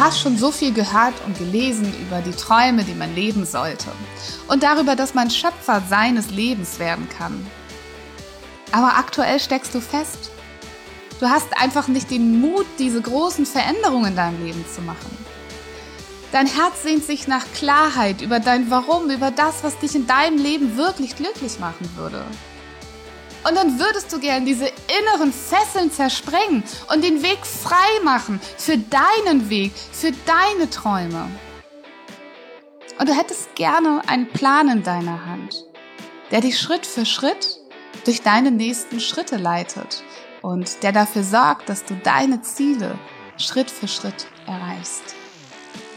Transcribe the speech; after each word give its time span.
Hast 0.00 0.20
schon 0.20 0.38
so 0.38 0.50
viel 0.50 0.72
gehört 0.72 1.14
und 1.26 1.38
gelesen 1.38 1.92
über 2.00 2.22
die 2.22 2.32
Träume, 2.32 2.84
die 2.84 2.94
man 2.94 3.14
leben 3.14 3.44
sollte 3.44 3.90
und 4.48 4.62
darüber, 4.62 4.96
dass 4.96 5.14
man 5.14 5.30
Schöpfer 5.30 5.82
seines 5.88 6.30
Lebens 6.30 6.78
werden 6.78 7.08
kann. 7.08 7.46
Aber 8.72 8.96
aktuell 8.96 9.38
steckst 9.38 9.74
du 9.74 9.80
fest. 9.80 10.30
Du 11.20 11.28
hast 11.28 11.48
einfach 11.60 11.86
nicht 11.86 12.10
den 12.10 12.40
Mut, 12.40 12.66
diese 12.78 13.02
großen 13.02 13.44
Veränderungen 13.44 14.12
in 14.12 14.16
deinem 14.16 14.42
Leben 14.44 14.64
zu 14.74 14.80
machen. 14.80 15.18
Dein 16.32 16.46
Herz 16.46 16.82
sehnt 16.82 17.04
sich 17.04 17.26
nach 17.26 17.44
Klarheit 17.54 18.22
über 18.22 18.40
dein 18.40 18.70
Warum, 18.70 19.10
über 19.10 19.30
das, 19.30 19.62
was 19.62 19.78
dich 19.78 19.94
in 19.94 20.06
deinem 20.06 20.38
Leben 20.38 20.76
wirklich 20.76 21.16
glücklich 21.16 21.58
machen 21.58 21.90
würde. 21.96 22.24
Und 23.46 23.54
dann 23.56 23.78
würdest 23.78 24.12
du 24.12 24.18
gern 24.18 24.44
diese 24.44 24.70
inneren 25.00 25.32
Fesseln 25.32 25.90
zersprengen 25.90 26.62
und 26.92 27.02
den 27.02 27.22
Weg 27.22 27.46
frei 27.46 28.00
machen 28.04 28.40
für 28.58 28.76
deinen 28.76 29.48
Weg, 29.48 29.72
für 29.92 30.12
deine 30.26 30.68
Träume. 30.68 31.26
Und 32.98 33.08
du 33.08 33.14
hättest 33.14 33.54
gerne 33.54 34.02
einen 34.06 34.28
Plan 34.28 34.68
in 34.68 34.82
deiner 34.82 35.24
Hand, 35.24 35.64
der 36.30 36.42
dich 36.42 36.60
Schritt 36.60 36.84
für 36.84 37.06
Schritt 37.06 37.58
durch 38.04 38.20
deine 38.20 38.50
nächsten 38.50 39.00
Schritte 39.00 39.36
leitet 39.36 40.02
und 40.42 40.82
der 40.82 40.92
dafür 40.92 41.22
sorgt, 41.22 41.68
dass 41.68 41.84
du 41.84 41.94
deine 41.94 42.42
Ziele 42.42 42.98
Schritt 43.38 43.70
für 43.70 43.88
Schritt 43.88 44.26
erreichst. 44.46 45.14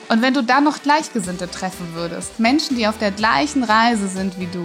Und 0.10 0.22
wenn 0.22 0.34
du 0.34 0.44
dann 0.44 0.64
noch 0.64 0.82
Gleichgesinnte 0.82 1.50
treffen 1.50 1.94
würdest, 1.94 2.40
Menschen, 2.40 2.78
die 2.78 2.88
auf 2.88 2.98
der 2.98 3.12
gleichen 3.12 3.64
Reise 3.64 4.08
sind 4.08 4.40
wie 4.40 4.48
du, 4.48 4.64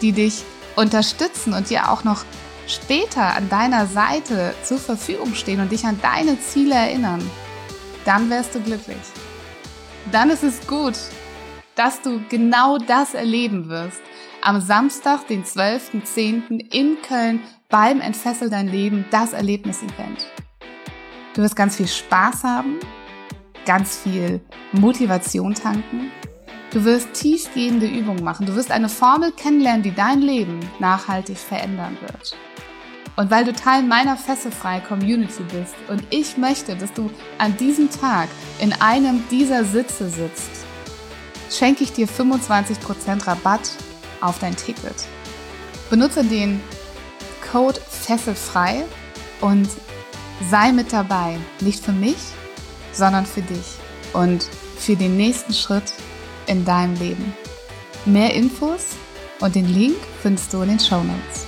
die 0.00 0.12
dich 0.12 0.44
unterstützen 0.78 1.52
und 1.52 1.70
dir 1.70 1.90
auch 1.90 2.04
noch 2.04 2.24
später 2.66 3.34
an 3.34 3.48
deiner 3.48 3.86
Seite 3.86 4.54
zur 4.62 4.78
Verfügung 4.78 5.34
stehen 5.34 5.60
und 5.60 5.72
dich 5.72 5.84
an 5.84 5.98
deine 6.00 6.40
Ziele 6.40 6.74
erinnern, 6.74 7.28
dann 8.04 8.30
wärst 8.30 8.54
du 8.54 8.60
glücklich. 8.60 8.96
Dann 10.12 10.30
ist 10.30 10.44
es 10.44 10.66
gut, 10.66 10.94
dass 11.74 12.00
du 12.00 12.20
genau 12.28 12.78
das 12.78 13.14
erleben 13.14 13.68
wirst. 13.68 14.00
Am 14.40 14.60
Samstag, 14.60 15.26
den 15.26 15.44
12.10. 15.44 16.72
in 16.72 16.98
Köln 17.02 17.40
beim 17.68 18.00
Entfessel 18.00 18.48
dein 18.48 18.68
Leben, 18.68 19.04
das 19.10 19.32
Erlebnis-Event. 19.32 20.26
Du 21.34 21.42
wirst 21.42 21.56
ganz 21.56 21.76
viel 21.76 21.88
Spaß 21.88 22.44
haben, 22.44 22.78
ganz 23.66 23.98
viel 23.98 24.40
Motivation 24.72 25.54
tanken 25.54 26.10
Du 26.70 26.84
wirst 26.84 27.14
tiefgehende 27.14 27.86
Übungen 27.86 28.22
machen. 28.22 28.44
Du 28.44 28.54
wirst 28.54 28.70
eine 28.70 28.90
Formel 28.90 29.32
kennenlernen, 29.32 29.82
die 29.82 29.94
dein 29.94 30.20
Leben 30.20 30.60
nachhaltig 30.78 31.38
verändern 31.38 31.96
wird. 32.02 32.36
Und 33.16 33.30
weil 33.30 33.44
du 33.44 33.52
Teil 33.52 33.82
meiner 33.82 34.16
fesselfreien 34.16 34.84
Community 34.84 35.42
bist 35.50 35.74
und 35.88 36.04
ich 36.10 36.36
möchte, 36.36 36.76
dass 36.76 36.92
du 36.92 37.10
an 37.38 37.56
diesem 37.56 37.90
Tag 37.90 38.28
in 38.60 38.72
einem 38.74 39.24
dieser 39.30 39.64
Sitze 39.64 40.08
sitzt, 40.08 40.50
schenke 41.50 41.84
ich 41.84 41.92
dir 41.92 42.06
25% 42.06 43.26
Rabatt 43.26 43.72
auf 44.20 44.38
dein 44.38 44.54
Ticket. 44.54 44.94
Benutze 45.90 46.22
den 46.22 46.60
Code 47.50 47.80
Fesselfrei 47.88 48.84
und 49.40 49.68
sei 50.50 50.70
mit 50.72 50.92
dabei. 50.92 51.38
Nicht 51.60 51.82
für 51.82 51.92
mich, 51.92 52.18
sondern 52.92 53.24
für 53.24 53.42
dich. 53.42 53.78
Und 54.12 54.44
für 54.76 54.96
den 54.96 55.16
nächsten 55.16 55.54
Schritt 55.54 55.92
in 56.48 56.64
deinem 56.64 56.94
Leben. 56.94 57.34
Mehr 58.04 58.34
Infos 58.34 58.96
und 59.40 59.54
den 59.54 59.72
Link 59.72 59.96
findest 60.22 60.52
du 60.52 60.62
in 60.62 60.70
den 60.70 60.80
Show 60.80 61.02
Notes. 61.02 61.47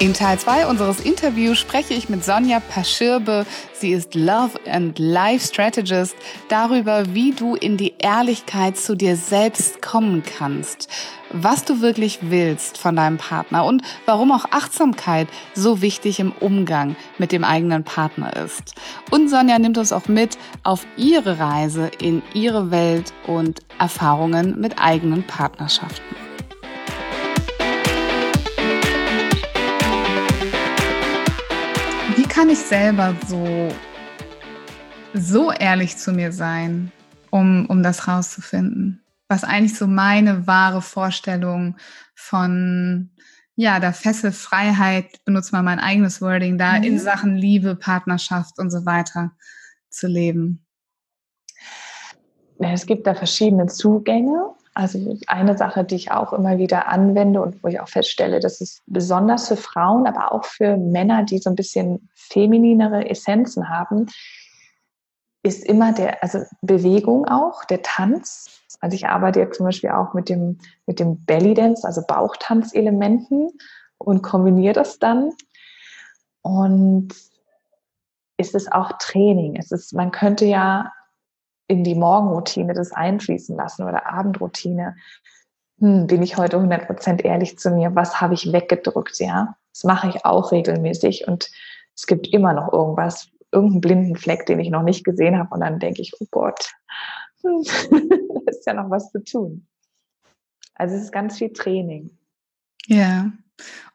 In 0.00 0.14
Teil 0.14 0.38
2 0.38 0.68
unseres 0.68 1.00
Interviews 1.00 1.58
spreche 1.58 1.92
ich 1.92 2.08
mit 2.08 2.24
Sonja 2.24 2.60
Paschirbe. 2.60 3.44
Sie 3.72 3.90
ist 3.90 4.14
Love 4.14 4.52
and 4.70 4.96
Life 4.98 5.48
Strategist 5.48 6.14
darüber, 6.48 7.14
wie 7.14 7.32
du 7.32 7.56
in 7.56 7.76
die 7.76 7.94
Ehrlichkeit 7.98 8.76
zu 8.76 8.94
dir 8.94 9.16
selbst 9.16 9.82
kommen 9.82 10.22
kannst 10.22 10.88
was 11.30 11.64
du 11.64 11.80
wirklich 11.80 12.18
willst 12.22 12.78
von 12.78 12.96
deinem 12.96 13.18
Partner 13.18 13.64
und 13.64 13.82
warum 14.06 14.32
auch 14.32 14.46
Achtsamkeit 14.50 15.28
so 15.54 15.82
wichtig 15.82 16.20
im 16.20 16.32
Umgang 16.32 16.96
mit 17.18 17.32
dem 17.32 17.44
eigenen 17.44 17.84
Partner 17.84 18.34
ist. 18.36 18.74
Und 19.10 19.28
Sonja 19.28 19.58
nimmt 19.58 19.78
uns 19.78 19.92
auch 19.92 20.08
mit 20.08 20.38
auf 20.62 20.86
ihre 20.96 21.38
Reise 21.38 21.90
in 22.00 22.22
ihre 22.34 22.70
Welt 22.70 23.12
und 23.26 23.60
Erfahrungen 23.78 24.60
mit 24.60 24.78
eigenen 24.80 25.26
Partnerschaften. 25.26 26.27
Kann 32.38 32.50
ich 32.50 32.60
selber 32.60 33.16
so, 33.26 33.68
so 35.12 35.50
ehrlich 35.50 35.96
zu 35.96 36.12
mir 36.12 36.30
sein, 36.30 36.92
um, 37.30 37.66
um 37.66 37.82
das 37.82 38.06
rauszufinden? 38.06 39.02
was 39.30 39.44
eigentlich 39.44 39.76
so 39.76 39.86
meine 39.86 40.46
wahre 40.46 40.80
Vorstellung 40.80 41.76
von 42.14 43.10
ja, 43.56 43.80
der 43.80 43.92
Fesselfreiheit, 43.92 45.22
benutzt 45.24 45.52
mal 45.52 45.62
mein 45.62 45.80
eigenes 45.80 46.22
Wording, 46.22 46.58
da 46.58 46.78
mhm. 46.78 46.84
in 46.84 46.98
Sachen 46.98 47.34
Liebe, 47.34 47.74
Partnerschaft 47.74 48.58
und 48.58 48.70
so 48.70 48.86
weiter 48.86 49.32
zu 49.90 50.06
leben? 50.06 50.64
Es 52.58 52.86
gibt 52.86 53.06
da 53.06 53.14
verschiedene 53.14 53.66
Zugänge. 53.66 54.54
Also 54.78 55.18
eine 55.26 55.58
Sache, 55.58 55.82
die 55.82 55.96
ich 55.96 56.12
auch 56.12 56.32
immer 56.32 56.56
wieder 56.56 56.86
anwende 56.86 57.42
und 57.42 57.64
wo 57.64 57.66
ich 57.66 57.80
auch 57.80 57.88
feststelle, 57.88 58.38
dass 58.38 58.60
es 58.60 58.80
besonders 58.86 59.48
für 59.48 59.56
Frauen, 59.56 60.06
aber 60.06 60.30
auch 60.30 60.44
für 60.44 60.76
Männer, 60.76 61.24
die 61.24 61.38
so 61.38 61.50
ein 61.50 61.56
bisschen 61.56 62.08
femininere 62.14 63.10
Essenzen 63.10 63.68
haben, 63.68 64.06
ist 65.42 65.64
immer 65.64 65.92
der, 65.92 66.22
also 66.22 66.44
Bewegung 66.62 67.26
auch, 67.26 67.64
der 67.64 67.82
Tanz. 67.82 68.62
Also 68.78 68.94
ich 68.94 69.08
arbeite 69.08 69.40
jetzt 69.40 69.56
zum 69.56 69.66
Beispiel 69.66 69.90
auch 69.90 70.14
mit 70.14 70.28
dem, 70.28 70.58
mit 70.86 71.00
dem 71.00 71.24
Belly 71.24 71.54
Dance, 71.54 71.84
also 71.84 72.02
Bauchtanzelementen 72.06 73.50
und 73.98 74.22
kombiniere 74.22 74.74
das 74.74 75.00
dann. 75.00 75.32
Und 76.42 77.16
ist 78.36 78.54
es 78.54 78.70
auch 78.70 78.92
Training. 79.00 79.56
Es 79.56 79.72
ist, 79.72 79.92
man 79.92 80.12
könnte 80.12 80.44
ja 80.44 80.92
in 81.68 81.84
die 81.84 81.94
Morgenroutine 81.94 82.74
das 82.74 82.92
einfließen 82.92 83.56
lassen 83.56 83.84
oder 83.84 84.06
Abendroutine. 84.06 84.96
Hm, 85.78 86.06
bin 86.06 86.22
ich 86.22 86.36
heute 86.36 86.56
100% 86.56 87.22
ehrlich 87.22 87.58
zu 87.58 87.70
mir? 87.70 87.94
Was 87.94 88.20
habe 88.20 88.34
ich 88.34 88.52
weggedrückt? 88.52 89.20
Ja, 89.20 89.56
das 89.72 89.84
mache 89.84 90.08
ich 90.08 90.24
auch 90.24 90.50
regelmäßig 90.50 91.28
und 91.28 91.50
es 91.94 92.06
gibt 92.06 92.28
immer 92.28 92.52
noch 92.52 92.72
irgendwas, 92.72 93.28
irgendeinen 93.52 93.80
blinden 93.80 94.16
Fleck, 94.16 94.46
den 94.46 94.60
ich 94.60 94.70
noch 94.70 94.82
nicht 94.82 95.04
gesehen 95.04 95.38
habe 95.38 95.54
und 95.54 95.60
dann 95.60 95.78
denke 95.78 96.02
ich, 96.02 96.12
oh 96.20 96.26
Gott, 96.30 96.70
da 97.42 97.50
ist 98.46 98.66
ja 98.66 98.74
noch 98.74 98.90
was 98.90 99.12
zu 99.12 99.22
tun. 99.22 99.66
Also 100.74 100.96
es 100.96 101.04
ist 101.04 101.12
ganz 101.12 101.38
viel 101.38 101.52
Training. 101.52 102.10
Ja. 102.86 103.30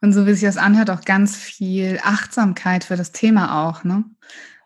Und 0.01 0.13
so 0.13 0.27
wie 0.27 0.33
sich 0.33 0.43
das 0.43 0.57
anhört, 0.57 0.89
auch 0.89 1.01
ganz 1.01 1.37
viel 1.37 1.99
Achtsamkeit 2.03 2.83
für 2.83 2.97
das 2.97 3.13
Thema 3.13 3.67
auch, 3.67 3.83
ne? 3.83 4.03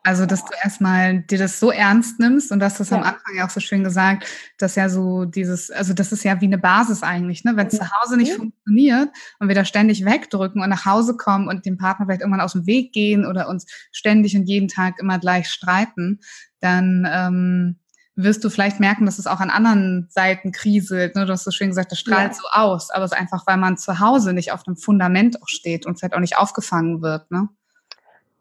Also, 0.07 0.25
dass 0.25 0.45
du 0.45 0.51
erstmal 0.63 1.19
dir 1.23 1.37
das 1.37 1.59
so 1.59 1.69
ernst 1.69 2.17
nimmst 2.17 2.53
und 2.53 2.61
dass 2.61 2.77
das 2.77 2.91
ja. 2.91 2.97
am 2.97 3.03
Anfang 3.03 3.35
ja 3.35 3.45
auch 3.45 3.49
so 3.49 3.59
schön 3.59 3.83
gesagt, 3.83 4.25
dass 4.57 4.75
ja 4.75 4.87
so 4.87 5.25
dieses, 5.25 5.69
also 5.69 5.93
das 5.93 6.13
ist 6.13 6.23
ja 6.23 6.39
wie 6.39 6.45
eine 6.45 6.57
Basis 6.57 7.03
eigentlich, 7.03 7.43
ne? 7.43 7.57
Wenn 7.57 7.67
es 7.67 7.75
zu 7.75 7.91
Hause 7.91 8.15
nicht 8.15 8.31
funktioniert 8.31 9.09
und 9.39 9.49
wir 9.49 9.55
da 9.55 9.65
ständig 9.65 10.05
wegdrücken 10.05 10.61
und 10.61 10.69
nach 10.69 10.85
Hause 10.85 11.17
kommen 11.17 11.49
und 11.49 11.65
dem 11.65 11.77
Partner 11.77 12.05
vielleicht 12.05 12.21
irgendwann 12.21 12.39
aus 12.39 12.53
dem 12.53 12.65
Weg 12.65 12.93
gehen 12.93 13.25
oder 13.25 13.49
uns 13.49 13.65
ständig 13.91 14.37
und 14.37 14.45
jeden 14.45 14.69
Tag 14.69 14.97
immer 14.97 15.19
gleich 15.19 15.49
streiten, 15.49 16.21
dann 16.61 17.05
ähm, 17.11 17.79
wirst 18.15 18.45
du 18.45 18.49
vielleicht 18.49 18.79
merken, 18.79 19.05
dass 19.05 19.19
es 19.19 19.27
auch 19.27 19.41
an 19.41 19.49
anderen 19.49 20.07
Seiten 20.09 20.53
kriselt. 20.53 21.17
Ne? 21.17 21.25
Du 21.25 21.33
hast 21.33 21.43
so 21.43 21.51
schön 21.51 21.67
gesagt, 21.67 21.91
das 21.91 21.99
strahlt 21.99 22.31
ja. 22.31 22.33
so 22.33 22.47
aus, 22.49 22.91
aber 22.91 23.03
es 23.03 23.11
ist 23.11 23.17
einfach, 23.17 23.45
weil 23.45 23.57
man 23.57 23.75
zu 23.75 23.99
Hause 23.99 24.31
nicht 24.31 24.53
auf 24.53 24.65
einem 24.67 24.77
Fundament 24.77 25.41
auch 25.41 25.49
steht 25.49 25.85
und 25.85 25.99
vielleicht 25.99 26.15
auch 26.15 26.21
nicht 26.21 26.37
aufgefangen 26.37 27.01
wird. 27.01 27.29
Ne? 27.29 27.49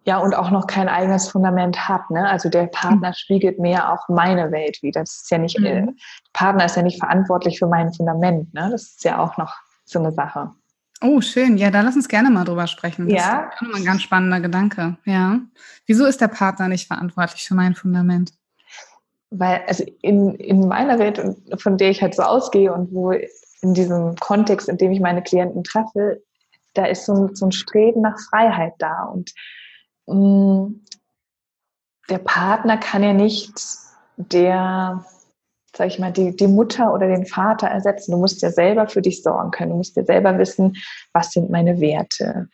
Ja, 0.06 0.18
und 0.18 0.36
auch 0.36 0.50
noch 0.50 0.68
kein 0.68 0.88
eigenes 0.88 1.28
Fundament 1.28 1.88
hat. 1.88 2.10
Ne? 2.10 2.28
Also 2.28 2.48
der 2.48 2.66
Partner 2.66 3.08
mhm. 3.08 3.14
spiegelt 3.14 3.58
mir 3.58 3.90
auch 3.90 4.08
meine 4.08 4.52
Welt 4.52 4.80
wieder. 4.80 5.00
Das 5.00 5.22
ist 5.22 5.30
ja 5.32 5.38
nicht, 5.38 5.58
äh, 5.58 5.82
mhm. 5.82 5.88
äh, 5.88 5.92
Partner 6.32 6.66
ist 6.66 6.76
ja 6.76 6.82
nicht 6.82 7.00
verantwortlich 7.00 7.58
für 7.58 7.66
mein 7.66 7.92
Fundament. 7.92 8.54
Ne? 8.54 8.68
Das 8.70 8.82
ist 8.82 9.04
ja 9.04 9.18
auch 9.18 9.36
noch 9.36 9.52
so 9.84 9.98
eine 9.98 10.12
Sache. 10.12 10.52
Oh, 11.02 11.20
schön. 11.20 11.58
Ja, 11.58 11.70
da 11.70 11.82
lass 11.82 11.96
uns 11.96 12.08
gerne 12.08 12.30
mal 12.30 12.44
drüber 12.44 12.68
sprechen. 12.68 13.08
Das 13.08 13.20
ja. 13.20 13.50
ist 13.50 13.68
auch 13.68 13.76
ein 13.76 13.84
ganz 13.84 14.02
spannender 14.02 14.40
Gedanke. 14.40 14.96
Ja. 15.04 15.40
Wieso 15.86 16.06
ist 16.06 16.20
der 16.20 16.28
Partner 16.28 16.68
nicht 16.68 16.86
verantwortlich 16.86 17.46
für 17.46 17.54
mein 17.54 17.74
Fundament? 17.74 18.32
Weil, 19.30 19.62
also 19.66 19.84
in, 20.02 20.36
in 20.36 20.68
meiner 20.68 21.00
Welt, 21.00 21.20
von 21.58 21.78
der 21.78 21.90
ich 21.90 22.00
halt 22.00 22.14
so 22.14 22.22
ausgehe 22.22 22.72
und 22.72 22.92
wo 22.92 23.10
in 23.10 23.74
diesem 23.74 24.14
Kontext, 24.16 24.68
in 24.68 24.78
dem 24.78 24.92
ich 24.92 25.00
meine 25.00 25.22
Klienten 25.22 25.64
treffe, 25.64 26.22
da 26.74 26.86
ist 26.86 27.06
so 27.06 27.12
ein, 27.12 27.34
so 27.34 27.46
ein 27.46 27.52
Streben 27.52 28.02
nach 28.02 28.18
Freiheit 28.30 28.74
da. 28.78 29.04
Und 29.04 29.32
der 30.08 30.68
Partner 32.18 32.78
kann 32.78 33.02
ja 33.02 33.12
nicht 33.12 33.52
der 34.16 35.04
sag 35.76 35.88
ich 35.88 35.98
mal, 35.98 36.12
die, 36.12 36.34
die 36.34 36.46
Mutter 36.46 36.92
oder 36.92 37.06
den 37.06 37.26
Vater 37.26 37.68
ersetzen. 37.68 38.12
Du 38.12 38.18
musst 38.18 38.42
ja 38.42 38.50
selber 38.50 38.88
für 38.88 39.02
dich 39.02 39.22
sorgen 39.22 39.50
können. 39.50 39.70
Du 39.70 39.76
musst 39.76 39.96
ja 39.96 40.04
selber 40.04 40.38
wissen, 40.38 40.76
was 41.12 41.32
sind 41.32 41.50
meine 41.50 41.80
Werte. 41.80 42.48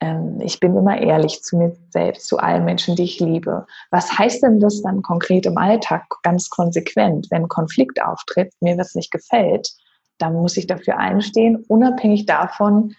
Ähm, 0.00 0.40
ich 0.40 0.60
bin 0.60 0.76
immer 0.76 1.00
ehrlich 1.00 1.42
zu 1.42 1.56
mir 1.56 1.76
selbst, 1.90 2.28
zu 2.28 2.38
allen 2.38 2.64
Menschen, 2.64 2.96
die 2.96 3.04
ich 3.04 3.20
liebe. 3.20 3.66
Was 3.90 4.16
heißt 4.16 4.42
denn 4.42 4.60
das 4.60 4.82
dann 4.82 5.02
konkret 5.02 5.46
im 5.46 5.58
Alltag 5.58 6.04
ganz 6.22 6.50
konsequent? 6.50 7.28
Wenn 7.30 7.48
Konflikt 7.48 8.02
auftritt, 8.02 8.52
mir 8.60 8.78
was 8.78 8.94
nicht 8.94 9.10
gefällt, 9.10 9.72
dann 10.18 10.34
muss 10.34 10.56
ich 10.56 10.66
dafür 10.66 10.98
einstehen, 10.98 11.64
unabhängig 11.68 12.26
davon, 12.26 12.94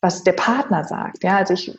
was 0.00 0.24
der 0.24 0.32
Partner 0.32 0.84
sagt. 0.84 1.22
Ja, 1.22 1.36
also 1.36 1.52
ich, 1.52 1.76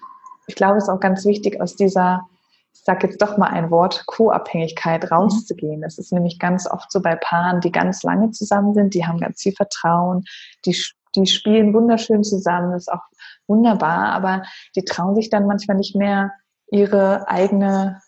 ich 0.47 0.55
glaube, 0.55 0.77
es 0.77 0.83
ist 0.83 0.89
auch 0.89 0.99
ganz 0.99 1.25
wichtig, 1.25 1.61
aus 1.61 1.75
dieser 1.75 2.27
ich 2.73 2.85
sage 2.85 3.07
jetzt 3.07 3.21
doch 3.21 3.37
mal 3.37 3.47
ein 3.47 3.69
Wort, 3.69 4.05
Co-Abhängigkeit 4.07 5.11
rauszugehen. 5.11 5.81
Das 5.81 5.97
ist 5.97 6.11
nämlich 6.11 6.39
ganz 6.39 6.67
oft 6.69 6.91
so 6.91 7.01
bei 7.01 7.15
Paaren, 7.15 7.61
die 7.61 7.71
ganz 7.71 8.01
lange 8.03 8.31
zusammen 8.31 8.73
sind, 8.73 8.93
die 8.93 9.05
haben 9.05 9.19
ganz 9.19 9.41
viel 9.41 9.53
Vertrauen, 9.53 10.23
die, 10.65 10.75
die 11.15 11.25
spielen 11.25 11.73
wunderschön 11.73 12.23
zusammen, 12.23 12.71
das 12.71 12.83
ist 12.83 12.93
auch 12.93 13.03
wunderbar, 13.47 14.13
aber 14.13 14.43
die 14.75 14.83
trauen 14.83 15.15
sich 15.15 15.29
dann 15.29 15.45
manchmal 15.45 15.77
nicht 15.77 15.95
mehr, 15.95 16.31
ihre 16.71 17.27
eigene 17.27 18.01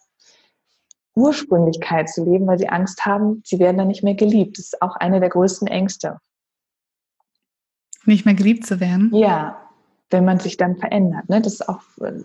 Ursprünglichkeit 1.15 2.09
zu 2.09 2.23
leben, 2.23 2.47
weil 2.47 2.57
sie 2.57 2.69
Angst 2.69 3.05
haben, 3.05 3.43
sie 3.45 3.59
werden 3.59 3.77
dann 3.77 3.89
nicht 3.89 4.03
mehr 4.03 4.15
geliebt. 4.15 4.57
Das 4.57 4.67
ist 4.67 4.81
auch 4.81 4.95
eine 4.95 5.19
der 5.19 5.29
größten 5.29 5.67
Ängste. 5.67 6.19
Nicht 8.05 8.25
mehr 8.25 8.33
geliebt 8.33 8.65
zu 8.65 8.79
werden? 8.79 9.13
Ja, 9.13 9.62
wenn 10.09 10.25
man 10.25 10.39
sich 10.39 10.57
dann 10.57 10.77
verändert. 10.77 11.29
Ne? 11.29 11.41
Das 11.41 11.53
ist 11.53 11.69
auch, 11.69 11.81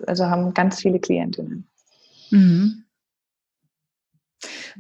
also 0.06 0.26
haben 0.26 0.54
ganz 0.54 0.80
viele 0.80 0.98
Klientinnen. 0.98 1.68
Mhm. 2.30 2.84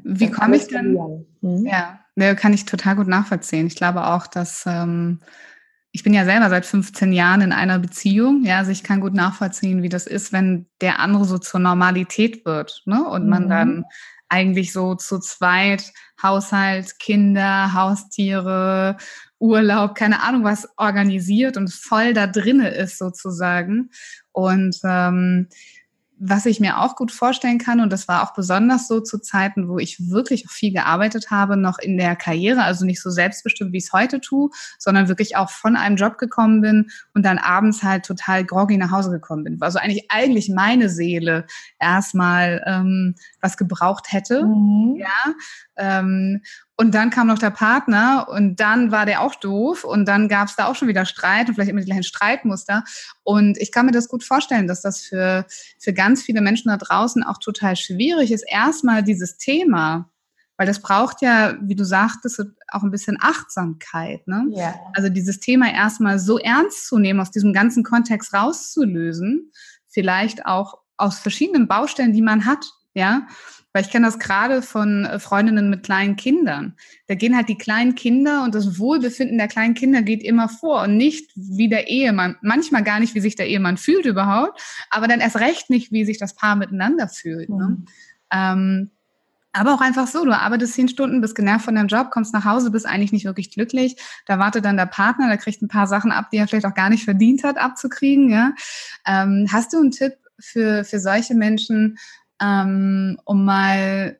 Wie 0.04 0.30
komme 0.30 0.56
ich 0.56 0.68
denn? 0.68 1.26
Mhm. 1.40 1.66
Ja, 1.66 2.00
ne, 2.14 2.36
kann 2.36 2.52
ich 2.52 2.64
total 2.64 2.96
gut 2.96 3.08
nachvollziehen. 3.08 3.66
Ich 3.66 3.76
glaube 3.76 4.06
auch, 4.06 4.26
dass 4.26 4.64
ähm, 4.66 5.20
ich 5.90 6.02
bin 6.02 6.14
ja 6.14 6.24
selber 6.24 6.48
seit 6.50 6.66
15 6.66 7.12
Jahren 7.12 7.40
in 7.40 7.52
einer 7.52 7.78
Beziehung. 7.78 8.44
Ja, 8.44 8.58
also 8.58 8.70
ich 8.70 8.84
kann 8.84 9.00
gut 9.00 9.14
nachvollziehen, 9.14 9.82
wie 9.82 9.88
das 9.88 10.06
ist, 10.06 10.32
wenn 10.32 10.66
der 10.80 11.00
andere 11.00 11.24
so 11.24 11.38
zur 11.38 11.60
Normalität 11.60 12.44
wird, 12.44 12.82
ne? 12.84 13.04
Und 13.04 13.24
mhm. 13.24 13.30
man 13.30 13.48
dann 13.48 13.84
eigentlich 14.28 14.72
so 14.72 14.94
zu 14.94 15.18
zweit 15.18 15.92
Haushalt, 16.22 16.98
Kinder, 16.98 17.72
Haustiere, 17.72 18.96
Urlaub, 19.38 19.94
keine 19.94 20.22
Ahnung 20.22 20.44
was 20.44 20.68
organisiert 20.76 21.56
und 21.56 21.72
voll 21.72 22.12
da 22.12 22.26
drinne 22.26 22.70
ist 22.70 22.98
sozusagen. 22.98 23.90
Und 24.32 24.78
ähm, 24.84 25.48
was 26.20 26.46
ich 26.46 26.58
mir 26.58 26.80
auch 26.80 26.96
gut 26.96 27.12
vorstellen 27.12 27.58
kann, 27.58 27.80
und 27.80 27.92
das 27.92 28.08
war 28.08 28.22
auch 28.22 28.34
besonders 28.34 28.88
so 28.88 29.00
zu 29.00 29.18
Zeiten, 29.18 29.68
wo 29.68 29.78
ich 29.78 30.10
wirklich 30.10 30.46
auch 30.46 30.50
viel 30.50 30.72
gearbeitet 30.72 31.30
habe, 31.30 31.56
noch 31.56 31.78
in 31.78 31.96
der 31.96 32.16
Karriere, 32.16 32.64
also 32.64 32.84
nicht 32.84 33.00
so 33.00 33.10
selbstbestimmt, 33.10 33.72
wie 33.72 33.78
ich 33.78 33.84
es 33.84 33.92
heute 33.92 34.20
tue, 34.20 34.50
sondern 34.78 35.08
wirklich 35.08 35.36
auch 35.36 35.50
von 35.50 35.76
einem 35.76 35.96
Job 35.96 36.18
gekommen 36.18 36.60
bin 36.60 36.90
und 37.14 37.24
dann 37.24 37.38
abends 37.38 37.82
halt 37.82 38.04
total 38.04 38.44
groggy 38.44 38.76
nach 38.76 38.90
Hause 38.90 39.10
gekommen 39.10 39.44
bin. 39.44 39.58
Also 39.60 39.78
eigentlich, 39.78 40.10
eigentlich 40.10 40.48
meine 40.48 40.88
Seele 40.88 41.46
erstmal 41.78 42.62
ähm, 42.66 43.14
was 43.40 43.56
gebraucht 43.56 44.12
hätte. 44.12 44.44
Mhm. 44.44 44.96
Ja. 44.96 45.34
Ähm, 45.76 46.42
und 46.80 46.94
dann 46.94 47.10
kam 47.10 47.26
noch 47.26 47.40
der 47.40 47.50
Partner 47.50 48.28
und 48.30 48.60
dann 48.60 48.92
war 48.92 49.04
der 49.04 49.22
auch 49.22 49.34
doof 49.34 49.82
und 49.82 50.06
dann 50.06 50.28
gab 50.28 50.46
es 50.46 50.54
da 50.54 50.66
auch 50.66 50.76
schon 50.76 50.86
wieder 50.86 51.04
Streit 51.04 51.48
und 51.48 51.54
vielleicht 51.54 51.70
immer 51.70 51.80
die 51.80 51.86
gleichen 51.86 52.04
Streitmuster. 52.04 52.84
Und 53.24 53.58
ich 53.58 53.72
kann 53.72 53.86
mir 53.86 53.92
das 53.92 54.08
gut 54.08 54.22
vorstellen, 54.22 54.68
dass 54.68 54.80
das 54.80 55.00
für, 55.00 55.44
für 55.80 55.92
ganz 55.92 56.22
viele 56.22 56.40
Menschen 56.40 56.68
da 56.68 56.76
draußen 56.76 57.24
auch 57.24 57.38
total 57.38 57.74
schwierig 57.74 58.30
ist, 58.30 58.44
erstmal 58.48 59.02
dieses 59.02 59.38
Thema, 59.38 60.08
weil 60.56 60.68
das 60.68 60.80
braucht 60.80 61.20
ja, 61.20 61.56
wie 61.60 61.74
du 61.74 61.82
sagtest, 61.82 62.44
auch 62.68 62.84
ein 62.84 62.92
bisschen 62.92 63.18
Achtsamkeit. 63.20 64.28
Ne? 64.28 64.46
Ja. 64.50 64.76
Also 64.94 65.08
dieses 65.08 65.40
Thema 65.40 65.72
erstmal 65.72 66.20
so 66.20 66.38
ernst 66.38 66.86
zu 66.86 67.00
nehmen, 67.00 67.18
aus 67.18 67.32
diesem 67.32 67.52
ganzen 67.52 67.82
Kontext 67.82 68.32
rauszulösen, 68.32 69.50
vielleicht 69.88 70.46
auch 70.46 70.78
aus 70.96 71.18
verschiedenen 71.18 71.66
Baustellen, 71.66 72.12
die 72.12 72.22
man 72.22 72.46
hat. 72.46 72.64
Ja, 72.94 73.26
weil 73.78 73.84
ich 73.84 73.92
kenne 73.92 74.06
das 74.06 74.18
gerade 74.18 74.60
von 74.60 75.04
äh, 75.04 75.20
Freundinnen 75.20 75.70
mit 75.70 75.84
kleinen 75.84 76.16
Kindern. 76.16 76.74
Da 77.06 77.14
gehen 77.14 77.36
halt 77.36 77.48
die 77.48 77.56
kleinen 77.56 77.94
Kinder 77.94 78.42
und 78.42 78.52
das 78.56 78.80
Wohlbefinden 78.80 79.38
der 79.38 79.46
kleinen 79.46 79.74
Kinder 79.74 80.02
geht 80.02 80.20
immer 80.20 80.48
vor 80.48 80.82
und 80.82 80.96
nicht 80.96 81.30
wie 81.36 81.68
der 81.68 81.86
Ehemann, 81.86 82.34
manchmal 82.42 82.82
gar 82.82 82.98
nicht, 82.98 83.14
wie 83.14 83.20
sich 83.20 83.36
der 83.36 83.46
Ehemann 83.46 83.76
fühlt 83.76 84.04
überhaupt, 84.04 84.60
aber 84.90 85.06
dann 85.06 85.20
erst 85.20 85.36
recht 85.36 85.70
nicht, 85.70 85.92
wie 85.92 86.04
sich 86.04 86.18
das 86.18 86.34
Paar 86.34 86.56
miteinander 86.56 87.06
fühlt. 87.06 87.50
Ne? 87.50 87.68
Mhm. 87.68 87.86
Ähm, 88.32 88.90
aber 89.52 89.74
auch 89.74 89.80
einfach 89.80 90.08
so, 90.08 90.24
du 90.24 90.36
arbeitest 90.36 90.74
zehn 90.74 90.88
Stunden, 90.88 91.20
bist 91.20 91.36
genervt 91.36 91.64
von 91.64 91.76
deinem 91.76 91.86
Job, 91.86 92.10
kommst 92.10 92.34
nach 92.34 92.44
Hause, 92.44 92.72
bist 92.72 92.84
eigentlich 92.84 93.12
nicht 93.12 93.26
wirklich 93.26 93.52
glücklich. 93.52 93.94
Da 94.26 94.40
wartet 94.40 94.64
dann 94.64 94.76
der 94.76 94.86
Partner, 94.86 95.28
der 95.28 95.38
kriegt 95.38 95.62
ein 95.62 95.68
paar 95.68 95.86
Sachen 95.86 96.10
ab, 96.10 96.30
die 96.32 96.38
er 96.38 96.48
vielleicht 96.48 96.66
auch 96.66 96.74
gar 96.74 96.90
nicht 96.90 97.04
verdient 97.04 97.44
hat, 97.44 97.58
abzukriegen. 97.58 98.28
Ja? 98.28 98.54
Ähm, 99.06 99.46
hast 99.52 99.72
du 99.72 99.78
einen 99.78 99.92
Tipp 99.92 100.14
für, 100.40 100.82
für 100.82 100.98
solche 100.98 101.36
Menschen, 101.36 101.96
ähm, 102.42 103.18
um 103.24 103.44
mal 103.44 104.18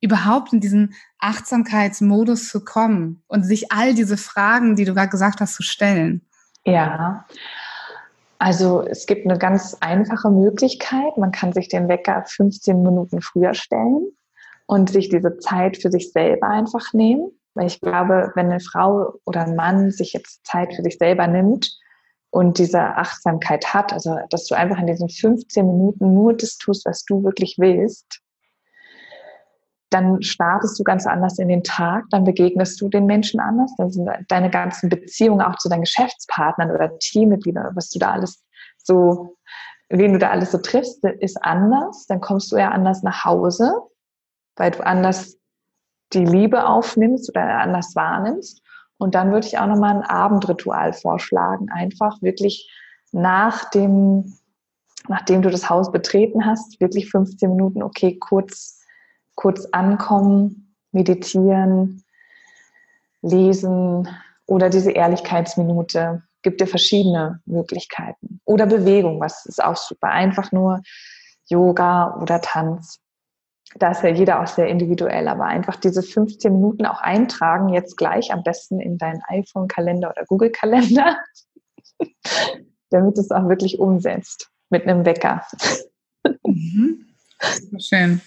überhaupt 0.00 0.52
in 0.52 0.60
diesen 0.60 0.94
Achtsamkeitsmodus 1.18 2.48
zu 2.48 2.64
kommen 2.64 3.22
und 3.26 3.44
sich 3.44 3.72
all 3.72 3.94
diese 3.94 4.16
Fragen, 4.16 4.76
die 4.76 4.84
du 4.84 4.94
gerade 4.94 5.08
gesagt 5.08 5.40
hast, 5.40 5.54
zu 5.54 5.62
stellen? 5.62 6.22
Ja, 6.64 7.24
also 8.38 8.82
es 8.82 9.06
gibt 9.06 9.26
eine 9.26 9.38
ganz 9.38 9.76
einfache 9.80 10.30
Möglichkeit. 10.30 11.16
Man 11.16 11.32
kann 11.32 11.52
sich 11.52 11.68
den 11.68 11.88
Wecker 11.88 12.24
15 12.26 12.82
Minuten 12.82 13.20
früher 13.20 13.54
stellen 13.54 14.12
und 14.66 14.90
sich 14.90 15.08
diese 15.08 15.38
Zeit 15.38 15.78
für 15.78 15.90
sich 15.90 16.12
selber 16.12 16.48
einfach 16.48 16.92
nehmen. 16.92 17.32
Weil 17.54 17.66
ich 17.66 17.80
glaube, 17.80 18.30
wenn 18.36 18.46
eine 18.46 18.60
Frau 18.60 19.14
oder 19.24 19.44
ein 19.44 19.56
Mann 19.56 19.90
sich 19.90 20.12
jetzt 20.12 20.46
Zeit 20.46 20.74
für 20.74 20.82
sich 20.82 20.98
selber 20.98 21.26
nimmt, 21.26 21.76
und 22.30 22.58
diese 22.58 22.80
Achtsamkeit 22.80 23.72
hat, 23.72 23.92
also 23.92 24.18
dass 24.30 24.46
du 24.46 24.54
einfach 24.54 24.78
in 24.78 24.86
diesen 24.86 25.08
15 25.08 25.66
Minuten 25.66 26.14
nur 26.14 26.34
das 26.34 26.58
tust, 26.58 26.84
was 26.86 27.04
du 27.04 27.24
wirklich 27.24 27.56
willst, 27.58 28.20
dann 29.90 30.22
startest 30.22 30.78
du 30.78 30.84
ganz 30.84 31.06
anders 31.06 31.38
in 31.38 31.48
den 31.48 31.64
Tag, 31.64 32.04
dann 32.10 32.24
begegnest 32.24 32.80
du 32.80 32.88
den 32.88 33.06
Menschen 33.06 33.40
anders, 33.40 33.74
dann 33.78 33.90
sind 33.90 34.08
deine 34.28 34.50
ganzen 34.50 34.90
Beziehungen 34.90 35.40
auch 35.40 35.56
zu 35.56 35.68
deinen 35.68 35.82
Geschäftspartnern 35.82 36.70
oder 36.70 36.98
Teammitgliedern, 36.98 37.74
was 37.74 37.88
du 37.88 37.98
da 37.98 38.12
alles 38.12 38.44
so, 38.76 39.36
wen 39.88 40.12
du 40.12 40.18
da 40.18 40.30
alles 40.30 40.52
so 40.52 40.58
triffst, 40.58 41.02
ist 41.04 41.42
anders, 41.42 42.06
dann 42.06 42.20
kommst 42.20 42.52
du 42.52 42.56
ja 42.56 42.70
anders 42.70 43.02
nach 43.02 43.24
Hause, 43.24 43.72
weil 44.56 44.72
du 44.72 44.84
anders 44.84 45.38
die 46.12 46.24
Liebe 46.24 46.66
aufnimmst 46.66 47.30
oder 47.30 47.42
anders 47.42 47.94
wahrnimmst. 47.94 48.62
Und 48.98 49.14
dann 49.14 49.30
würde 49.32 49.46
ich 49.46 49.58
auch 49.58 49.66
nochmal 49.66 49.96
ein 49.96 50.02
Abendritual 50.02 50.92
vorschlagen. 50.92 51.70
Einfach 51.70 52.20
wirklich 52.20 52.70
nach 53.12 53.70
dem, 53.70 54.34
nachdem 55.08 55.42
du 55.42 55.50
das 55.50 55.70
Haus 55.70 55.90
betreten 55.90 56.44
hast, 56.44 56.80
wirklich 56.80 57.10
15 57.10 57.50
Minuten, 57.50 57.82
okay, 57.82 58.18
kurz, 58.18 58.80
kurz 59.34 59.66
ankommen, 59.72 60.74
meditieren, 60.92 62.02
lesen 63.22 64.08
oder 64.46 64.68
diese 64.68 64.90
Ehrlichkeitsminute. 64.90 66.22
Gibt 66.42 66.60
dir 66.60 66.66
verschiedene 66.66 67.40
Möglichkeiten. 67.46 68.40
Oder 68.44 68.66
Bewegung, 68.66 69.20
was 69.20 69.46
ist 69.46 69.62
auch 69.62 69.76
super. 69.76 70.08
Einfach 70.08 70.52
nur 70.52 70.82
Yoga 71.46 72.16
oder 72.20 72.40
Tanz 72.40 73.00
da 73.78 73.92
ist 73.92 74.02
ja 74.02 74.10
jeder 74.10 74.42
auch 74.42 74.46
sehr 74.46 74.68
individuell, 74.68 75.28
aber 75.28 75.44
einfach 75.44 75.76
diese 75.76 76.02
15 76.02 76.52
Minuten 76.52 76.86
auch 76.86 77.00
eintragen, 77.00 77.68
jetzt 77.70 77.96
gleich 77.96 78.32
am 78.32 78.42
besten 78.42 78.80
in 78.80 78.98
deinen 78.98 79.22
iPhone-Kalender 79.28 80.10
oder 80.10 80.24
Google-Kalender, 80.26 81.18
damit 82.90 83.16
du 83.16 83.20
es 83.20 83.30
auch 83.30 83.48
wirklich 83.48 83.78
umsetzt 83.78 84.50
mit 84.70 84.86
einem 84.86 85.04
Wecker. 85.04 85.46
Mhm. 86.44 87.06
Schön. 87.78 88.20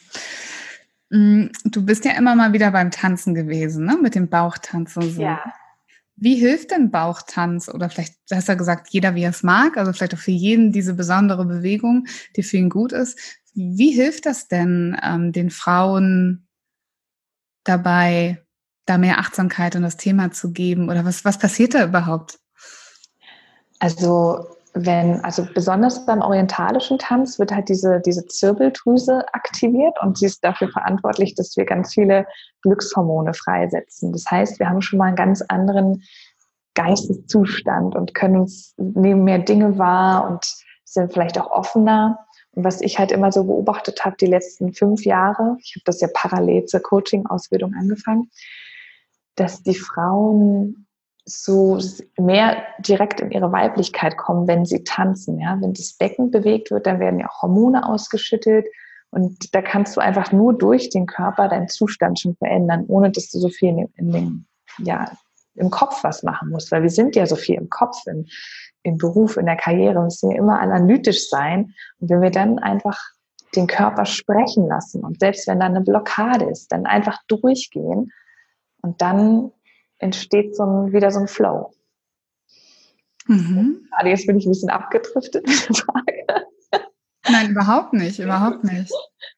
Mm, 1.10 1.48
du 1.65 1.86
bist 1.86 2.05
ja 2.05 2.13
immer 2.13 2.36
mal 2.36 2.53
wieder 2.53 2.72
beim 2.72 2.91
Tanzen 2.91 3.36
gewesen, 3.36 3.86
ne? 3.86 3.98
mit 4.01 4.15
dem 4.15 4.29
Bauchtanz 4.29 4.96
und 4.96 5.12
so. 5.12 5.22
Ja. 5.22 5.43
Wie 6.15 6.36
hilft 6.36 6.72
denn 6.72 6.91
Bauchtanz? 6.91 7.67
Oder 7.67 7.89
vielleicht 7.89 8.15
hast 8.31 8.48
du 8.48 8.51
ja 8.53 8.58
gesagt, 8.58 8.89
jeder 8.91 9.15
wie 9.15 9.24
er 9.24 9.31
es 9.31 9.43
mag, 9.43 9.75
also 9.77 9.91
vielleicht 9.91 10.13
auch 10.13 10.20
für 10.20 10.31
jeden 10.31 10.72
diese 10.72 10.93
besondere 10.93 11.46
Bewegung, 11.46 12.05
die 12.36 12.43
für 12.43 12.58
ihn 12.58 12.70
gut 12.70 12.91
ist. 12.93 13.40
Wie 13.53 13.91
hilft 13.91 14.25
das 14.25 14.48
denn 14.48 14.98
ähm, 15.03 15.31
den 15.31 15.50
Frauen 15.50 16.48
dabei, 17.63 18.41
da 18.86 18.98
mehr 18.98 19.20
Achtsamkeit 19.20 19.75
in 19.75 19.84
das 19.84 19.98
Thema 19.98 20.31
zu 20.31 20.51
geben? 20.51 20.89
Oder 20.89 21.05
was, 21.05 21.25
was 21.25 21.38
passiert 21.38 21.74
da 21.74 21.84
überhaupt? 21.84 22.39
Also 23.79 24.48
wenn, 24.74 25.20
also 25.22 25.46
besonders 25.53 26.05
beim 26.05 26.22
orientalischen 26.22 26.98
Tanz 26.98 27.39
wird 27.39 27.51
halt 27.51 27.67
diese, 27.67 28.01
diese 28.05 28.25
Zirbeldrüse 28.25 29.25
aktiviert 29.34 29.98
und 30.01 30.17
sie 30.17 30.27
ist 30.27 30.43
dafür 30.43 30.70
verantwortlich, 30.70 31.36
dass 31.36 31.58
wir 31.58 31.65
ganz 31.65 31.93
viele 31.93 32.25
Glückshormone 32.62 33.34
freisetzen. 33.34 34.13
Das 34.13 34.25
heißt, 34.29 34.60
wir 34.60 34.70
haben 34.70 34.81
schon 34.81 35.00
mal 35.00 35.08
einen 35.08 35.17
ganz 35.17 35.41
anderen 35.41 36.03
Geisteszustand 36.75 37.96
und 37.96 38.13
können 38.13 38.38
uns 38.38 38.74
nehmen 38.77 39.25
mehr 39.25 39.39
Dinge 39.39 39.77
wahr 39.77 40.29
und 40.29 40.46
sind 40.86 41.12
vielleicht 41.12 41.38
auch 41.38 41.51
offener. 41.51 42.20
Und 42.53 42.63
was 42.63 42.81
ich 42.81 43.00
halt 43.00 43.12
immer 43.12 43.31
so 43.31 43.46
beobachtet 43.46 44.03
habe, 44.03 44.17
die 44.20 44.25
letzten 44.25 44.74
fünf 44.74 45.05
Jahre, 45.05 45.58
ich 45.62 45.75
habe 45.75 45.84
das 45.86 46.01
ja 46.01 46.10
parallel 46.13 46.65
zur 46.65 46.81
Coaching-Ausbildung 46.81 47.74
angefangen, 47.74 48.29
dass 49.36 49.63
die 49.63 49.75
Frauen 49.75 50.88
so 51.25 51.79
mehr 52.17 52.63
direkt 52.79 53.22
in 53.22 53.31
ihre 53.31 53.51
Weiblichkeit 53.51 54.17
kommen, 54.17 54.48
wenn 54.48 54.65
sie 54.65 54.84
tanzen. 54.84 55.39
Ja? 55.39 55.58
Wenn 55.62 55.74
das 55.74 55.93
Becken 55.93 56.31
bewegt 56.31 56.72
wird, 56.72 56.88
dann 56.88 57.00
werden 57.00 57.20
ja 57.20 57.29
auch 57.29 57.43
Hormone 57.43 57.88
ausgeschüttet. 57.88 58.65
Und 59.12 59.53
da 59.53 59.62
kannst 59.62 59.96
du 59.96 60.01
einfach 60.01 60.31
nur 60.31 60.58
durch 60.58 60.89
den 60.89 61.05
Körper 61.05 61.48
deinen 61.48 61.67
Zustand 61.67 62.20
schon 62.20 62.36
verändern, 62.36 62.86
ohne 62.88 63.12
dass 63.12 63.29
du 63.29 63.39
so 63.39 63.50
viel 63.50 63.70
in, 63.70 63.88
in 63.96 64.12
dem, 64.12 64.46
ja, 64.79 65.12
im 65.55 65.70
Kopf 65.70 66.03
was 66.03 66.24
machen 66.24 66.50
musst. 66.50 66.72
Weil 66.72 66.81
wir 66.81 66.89
sind 66.89 67.15
ja 67.15 67.25
so 67.27 67.36
viel 67.36 67.55
im 67.55 67.70
Kopf, 67.70 67.98
im, 68.08 68.25
im 68.84 68.98
Beruf, 68.98 69.38
in 69.38 69.46
der 69.46 69.58
Karriere, 69.58 69.96
wir 69.96 70.02
müssen 70.04 70.32
ja 70.32 70.38
immer 70.38 70.60
analytisch 70.60 71.30
sein. 71.30 71.74
Und 72.00 72.10
wenn 72.10 72.22
wir 72.22 72.32
dann 72.32 72.60
einfach 72.60 73.00
den 73.56 73.68
Körper 73.68 74.06
sprechen 74.06 74.68
lassen 74.68 75.04
und 75.04 75.20
selbst 75.20 75.48
wenn 75.48 75.60
da 75.60 75.66
eine 75.66 75.82
Blockade 75.82 76.46
ist, 76.46 76.72
dann 76.72 76.86
einfach 76.86 77.18
durchgehen 77.28 78.12
und 78.82 79.02
dann 79.02 79.52
entsteht 79.98 80.56
so 80.56 80.64
ein, 80.64 80.94
wieder 80.94 81.12
so 81.12 81.20
ein 81.20 81.28
Flow. 81.28 81.74
Mhm. 83.28 83.88
Gerade 83.92 84.10
jetzt 84.10 84.26
bin 84.26 84.38
ich 84.38 84.46
ein 84.46 84.52
bisschen 84.52 84.70
abgedriftet 84.70 85.48
mit 85.48 85.70
der 85.70 85.76
Frage. 85.76 86.48
Nein, 87.30 87.52
überhaupt 87.52 87.94
nicht, 87.94 88.20
überhaupt 88.20 88.64
nicht. 88.64 88.92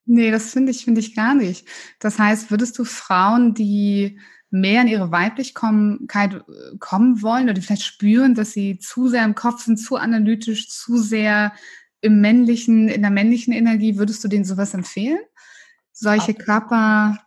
Nee, 0.05 0.31
das 0.31 0.51
finde 0.51 0.71
ich, 0.71 0.85
finde 0.85 1.01
ich 1.01 1.15
gar 1.15 1.35
nicht. 1.35 1.67
Das 1.99 2.17
heißt, 2.17 2.49
würdest 2.49 2.77
du 2.79 2.85
Frauen, 2.85 3.53
die 3.53 4.19
mehr 4.53 4.83
in 4.83 4.87
ihre 4.87 5.11
Weiblichkeit 5.11 6.33
äh, 6.33 6.77
kommen 6.79 7.23
wollen 7.23 7.45
oder 7.45 7.53
die 7.53 7.61
vielleicht 7.61 7.83
spüren, 7.83 8.35
dass 8.35 8.51
sie 8.51 8.77
zu 8.77 9.07
sehr 9.07 9.25
im 9.25 9.33
Kopf 9.33 9.63
sind, 9.63 9.77
zu 9.77 9.95
analytisch, 9.97 10.69
zu 10.69 10.97
sehr 10.97 11.53
im 12.01 12.21
männlichen, 12.21 12.87
in 12.87 13.01
der 13.01 13.09
männlichen 13.09 13.51
Energie, 13.51 13.97
würdest 13.97 14.23
du 14.23 14.27
denen 14.27 14.45
sowas 14.45 14.75
empfehlen? 14.75 15.19
Solche 15.91 16.33
Körper, 16.35 17.17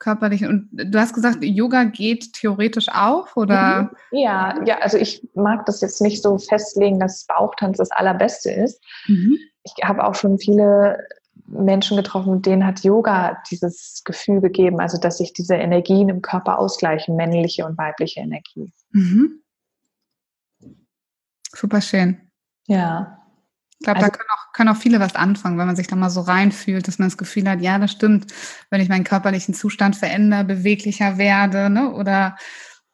körperlichen. 0.00 0.48
Und 0.48 0.68
du 0.72 0.98
hast 0.98 1.14
gesagt, 1.14 1.38
Yoga 1.44 1.84
geht 1.84 2.32
theoretisch 2.32 2.88
auch, 2.88 3.36
oder? 3.36 3.82
Mhm. 3.82 4.18
Ja, 4.18 4.60
ja, 4.64 4.78
also 4.78 4.96
ich 4.96 5.28
mag 5.34 5.66
das 5.66 5.80
jetzt 5.82 6.00
nicht 6.00 6.22
so 6.22 6.36
festlegen, 6.38 6.98
dass 6.98 7.26
Bauchtanz 7.26 7.78
das 7.78 7.92
Allerbeste 7.92 8.50
ist. 8.50 8.82
Mhm. 9.06 9.38
Ich 9.62 9.74
habe 9.84 10.04
auch 10.04 10.14
schon 10.14 10.38
viele 10.38 10.98
Menschen 11.46 11.96
getroffen, 11.96 12.42
denen 12.42 12.66
hat 12.66 12.84
Yoga 12.84 13.42
dieses 13.50 14.02
Gefühl 14.04 14.40
gegeben, 14.40 14.80
also 14.80 14.98
dass 14.98 15.18
sich 15.18 15.32
diese 15.32 15.54
Energien 15.54 16.08
im 16.08 16.22
Körper 16.22 16.58
ausgleichen, 16.58 17.16
männliche 17.16 17.64
und 17.66 17.78
weibliche 17.78 18.20
Energie. 18.20 18.72
Mhm. 18.90 19.42
Super 21.54 21.80
schön. 21.80 22.30
Ja. 22.66 23.18
Ich 23.80 23.84
glaube, 23.84 24.00
also, 24.00 24.10
da 24.10 24.16
können 24.16 24.28
auch, 24.30 24.52
können 24.52 24.68
auch 24.70 24.76
viele 24.76 25.00
was 25.00 25.14
anfangen, 25.14 25.58
wenn 25.58 25.66
man 25.66 25.76
sich 25.76 25.86
da 25.86 25.96
mal 25.96 26.10
so 26.10 26.20
reinfühlt, 26.20 26.88
dass 26.88 26.98
man 26.98 27.08
das 27.08 27.16
Gefühl 27.16 27.48
hat, 27.48 27.60
ja, 27.60 27.78
das 27.78 27.92
stimmt, 27.92 28.32
wenn 28.70 28.80
ich 28.80 28.88
meinen 28.88 29.04
körperlichen 29.04 29.54
Zustand 29.54 29.96
verändere, 29.96 30.44
beweglicher 30.44 31.16
werde 31.16 31.70
ne, 31.70 31.92
oder 31.92 32.36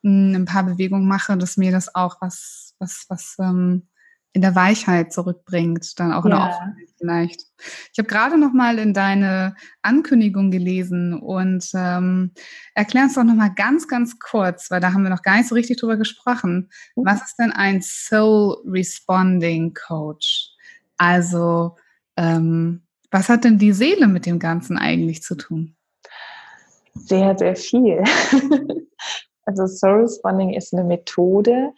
mh, 0.02 0.34
hm, 0.34 0.42
ein 0.42 0.44
paar 0.44 0.64
Bewegungen 0.64 1.08
mache, 1.08 1.36
dass 1.38 1.56
mir 1.56 1.72
das 1.72 1.94
auch 1.94 2.20
was, 2.20 2.74
was, 2.78 3.06
was 3.08 3.36
ähm, 3.40 3.88
in 4.34 4.42
der 4.42 4.56
Weichheit 4.56 5.12
zurückbringt, 5.12 5.98
dann 5.98 6.12
auch 6.12 6.24
in 6.24 6.32
ja. 6.32 6.38
der 6.38 6.48
Offenheit 6.48 6.88
vielleicht. 6.98 7.46
Ich 7.92 7.98
habe 7.98 8.08
gerade 8.08 8.36
noch 8.36 8.52
mal 8.52 8.80
in 8.80 8.92
deine 8.92 9.54
Ankündigung 9.80 10.50
gelesen 10.50 11.14
und 11.14 11.70
ähm, 11.72 12.32
erklär 12.74 13.04
uns 13.04 13.14
doch 13.14 13.22
noch 13.22 13.36
mal 13.36 13.54
ganz, 13.54 13.86
ganz 13.86 14.18
kurz, 14.18 14.72
weil 14.72 14.80
da 14.80 14.92
haben 14.92 15.04
wir 15.04 15.10
noch 15.10 15.22
gar 15.22 15.36
nicht 15.36 15.48
so 15.48 15.54
richtig 15.54 15.78
drüber 15.78 15.96
gesprochen. 15.96 16.68
Was 16.96 17.22
ist 17.22 17.36
denn 17.36 17.52
ein 17.52 17.80
Soul 17.80 18.56
Responding 18.66 19.72
Coach? 19.72 20.50
Also, 20.96 21.76
ähm, 22.16 22.82
was 23.12 23.28
hat 23.28 23.44
denn 23.44 23.58
die 23.58 23.72
Seele 23.72 24.08
mit 24.08 24.26
dem 24.26 24.40
Ganzen 24.40 24.76
eigentlich 24.76 25.22
zu 25.22 25.36
tun? 25.36 25.76
Sehr, 26.94 27.38
sehr 27.38 27.54
viel. 27.54 28.02
also 29.44 29.68
Soul 29.68 30.00
Responding 30.00 30.54
ist 30.54 30.74
eine 30.74 30.82
Methode, 30.82 31.72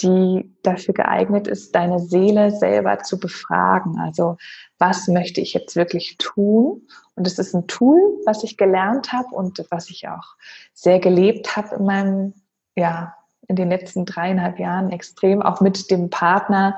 die 0.00 0.52
dafür 0.62 0.94
geeignet 0.94 1.46
ist, 1.46 1.74
deine 1.74 2.00
Seele 2.00 2.50
selber 2.50 2.98
zu 3.00 3.18
befragen. 3.18 3.98
Also 4.00 4.36
was 4.78 5.06
möchte 5.08 5.40
ich 5.40 5.54
jetzt 5.54 5.76
wirklich 5.76 6.16
tun? 6.18 6.82
Und 7.14 7.26
es 7.26 7.38
ist 7.38 7.54
ein 7.54 7.66
Tool, 7.66 7.98
was 8.26 8.42
ich 8.42 8.56
gelernt 8.56 9.12
habe 9.12 9.28
und 9.34 9.64
was 9.70 9.90
ich 9.90 10.08
auch 10.08 10.34
sehr 10.72 10.98
gelebt 10.98 11.56
habe 11.56 11.76
in 11.76 11.84
meinem, 11.84 12.34
ja, 12.76 13.14
in 13.46 13.56
den 13.56 13.68
letzten 13.68 14.04
dreieinhalb 14.04 14.58
Jahren 14.58 14.90
extrem, 14.90 15.42
auch 15.42 15.60
mit 15.60 15.90
dem 15.90 16.10
Partner, 16.10 16.76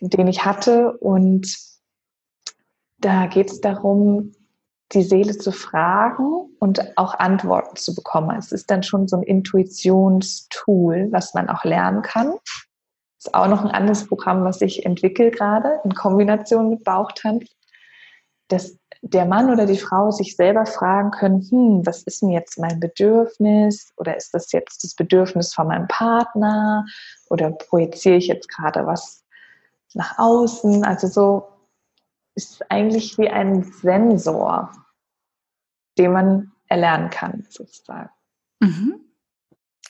den 0.00 0.26
ich 0.26 0.44
hatte. 0.44 0.92
Und 0.98 1.56
da 2.98 3.26
geht 3.26 3.50
es 3.50 3.60
darum, 3.60 4.32
die 4.92 5.02
Seele 5.02 5.36
zu 5.36 5.52
fragen 5.52 6.48
und 6.58 6.96
auch 6.96 7.14
Antworten 7.18 7.76
zu 7.76 7.94
bekommen. 7.94 8.36
Es 8.38 8.52
ist 8.52 8.70
dann 8.70 8.82
schon 8.82 9.06
so 9.06 9.16
ein 9.16 9.22
Intuitionstool, 9.22 11.08
was 11.10 11.34
man 11.34 11.48
auch 11.48 11.64
lernen 11.64 12.02
kann. 12.02 12.34
Ist 13.18 13.34
auch 13.34 13.48
noch 13.48 13.64
ein 13.64 13.70
anderes 13.70 14.06
Programm, 14.06 14.44
was 14.44 14.60
ich 14.62 14.86
entwickle 14.86 15.30
gerade 15.30 15.80
in 15.84 15.94
Kombination 15.94 16.70
mit 16.70 16.84
Bauchtanz, 16.84 17.44
dass 18.48 18.78
der 19.02 19.26
Mann 19.26 19.50
oder 19.50 19.66
die 19.66 19.78
Frau 19.78 20.10
sich 20.10 20.36
selber 20.36 20.66
fragen 20.66 21.10
können, 21.10 21.46
hm, 21.48 21.86
was 21.86 22.02
ist 22.04 22.22
denn 22.22 22.30
jetzt 22.30 22.58
mein 22.58 22.80
Bedürfnis 22.80 23.92
oder 23.96 24.16
ist 24.16 24.32
das 24.34 24.52
jetzt 24.52 24.82
das 24.84 24.94
Bedürfnis 24.94 25.54
von 25.54 25.68
meinem 25.68 25.86
Partner 25.86 26.84
oder 27.28 27.50
projiziere 27.50 28.16
ich 28.16 28.26
jetzt 28.26 28.48
gerade 28.48 28.86
was 28.86 29.24
nach 29.94 30.18
außen. 30.18 30.84
Also 30.84 31.06
so 31.06 31.48
ist 32.38 32.70
eigentlich 32.70 33.18
wie 33.18 33.28
ein 33.28 33.64
Sensor, 33.64 34.70
den 35.98 36.12
man 36.12 36.52
erlernen 36.68 37.10
kann, 37.10 37.44
sozusagen. 37.48 38.10
Mhm. 38.60 39.00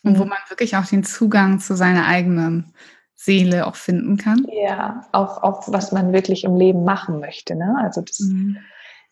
Und 0.03 0.19
wo 0.19 0.25
mhm. 0.25 0.31
man 0.31 0.39
wirklich 0.49 0.75
auch 0.77 0.87
den 0.87 1.05
Zugang 1.05 1.61
zu 1.61 1.77
seiner 1.77 2.07
eigenen 2.07 2.73
Seele 3.15 3.67
auch 3.67 3.77
finden 3.77 4.17
kann. 4.17 4.47
Ja, 4.51 5.07
auch, 5.13 5.43
auch 5.43 5.71
was 5.71 5.93
man 5.93 6.15
wirklich 6.15 6.45
im 6.45 6.57
Leben 6.57 6.85
machen 6.85 7.21
möchte. 7.21 7.55
Ne? 7.55 7.77
Also 7.83 8.01
das 8.01 8.21
mhm. 8.21 8.57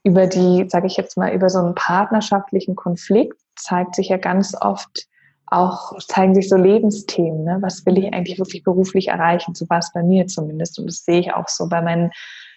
über 0.03 0.27
die, 0.27 0.67
sage 0.71 0.87
ich 0.87 0.97
jetzt 0.97 1.19
mal, 1.19 1.35
über 1.35 1.51
so 1.51 1.59
einen 1.59 1.75
partnerschaftlichen 1.75 2.75
Konflikt 2.75 3.39
zeigt 3.55 3.97
sich 3.97 4.09
ja 4.09 4.17
ganz 4.17 4.55
oft 4.59 5.09
auch 5.49 5.97
zeigen 5.99 6.35
sich 6.35 6.49
so 6.49 6.57
Lebensthemen. 6.57 7.45
Ne? 7.45 7.59
Was 7.61 7.87
will 7.87 7.99
ich 7.99 8.13
eigentlich 8.13 8.39
wirklich 8.39 8.65
beruflich 8.65 9.09
erreichen? 9.09 9.55
So 9.55 9.69
war 9.69 9.79
es 9.79 9.93
bei 9.93 10.03
mir 10.03 10.27
zumindest. 10.27 10.79
Und 10.79 10.87
das 10.87 11.05
sehe 11.05 11.21
ich 11.21 11.33
auch 11.33 11.49
so 11.49 11.69
bei 11.69 11.81
meinen 11.83 12.11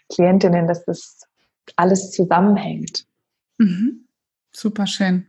Klientinnen, 0.10 0.68
dass 0.68 0.86
das 0.86 1.20
alles 1.75 2.12
zusammenhängt. 2.12 3.06
Mhm. 3.58 4.06
Super 4.51 4.88
schön. 4.88 5.25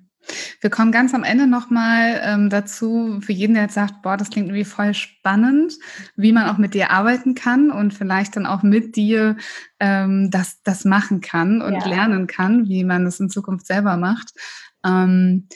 Wir 0.60 0.70
kommen 0.70 0.92
ganz 0.92 1.14
am 1.14 1.25
Ende 1.25 1.46
nochmal 1.46 2.20
ähm, 2.22 2.50
dazu, 2.50 3.20
für 3.20 3.32
jeden, 3.32 3.54
der 3.54 3.64
jetzt 3.64 3.75
sagt, 3.75 4.02
boah, 4.02 4.16
das 4.16 4.30
klingt 4.30 4.49
irgendwie 4.49 4.64
voll 4.64 4.92
spannend, 4.92 5.75
wie 6.14 6.32
man 6.32 6.49
auch 6.49 6.58
mit 6.58 6.75
dir 6.75 6.90
arbeiten 6.90 7.34
kann 7.34 7.70
und 7.70 7.94
vielleicht 7.94 8.37
dann 8.37 8.46
auch 8.46 8.62
mit 8.62 8.96
dir 8.96 9.37
ähm, 9.80 10.30
das, 10.30 10.62
das 10.62 10.84
machen 10.84 11.20
kann 11.20 11.62
und 11.62 11.75
ja. 11.75 11.87
lernen 11.87 12.26
kann, 12.26 12.68
wie 12.68 12.84
man 12.84 13.04
das 13.04 13.18
in 13.18 13.30
Zukunft 13.30 13.66
selber 13.66 13.96
macht. 13.96 14.32
Ähm, 14.84 15.49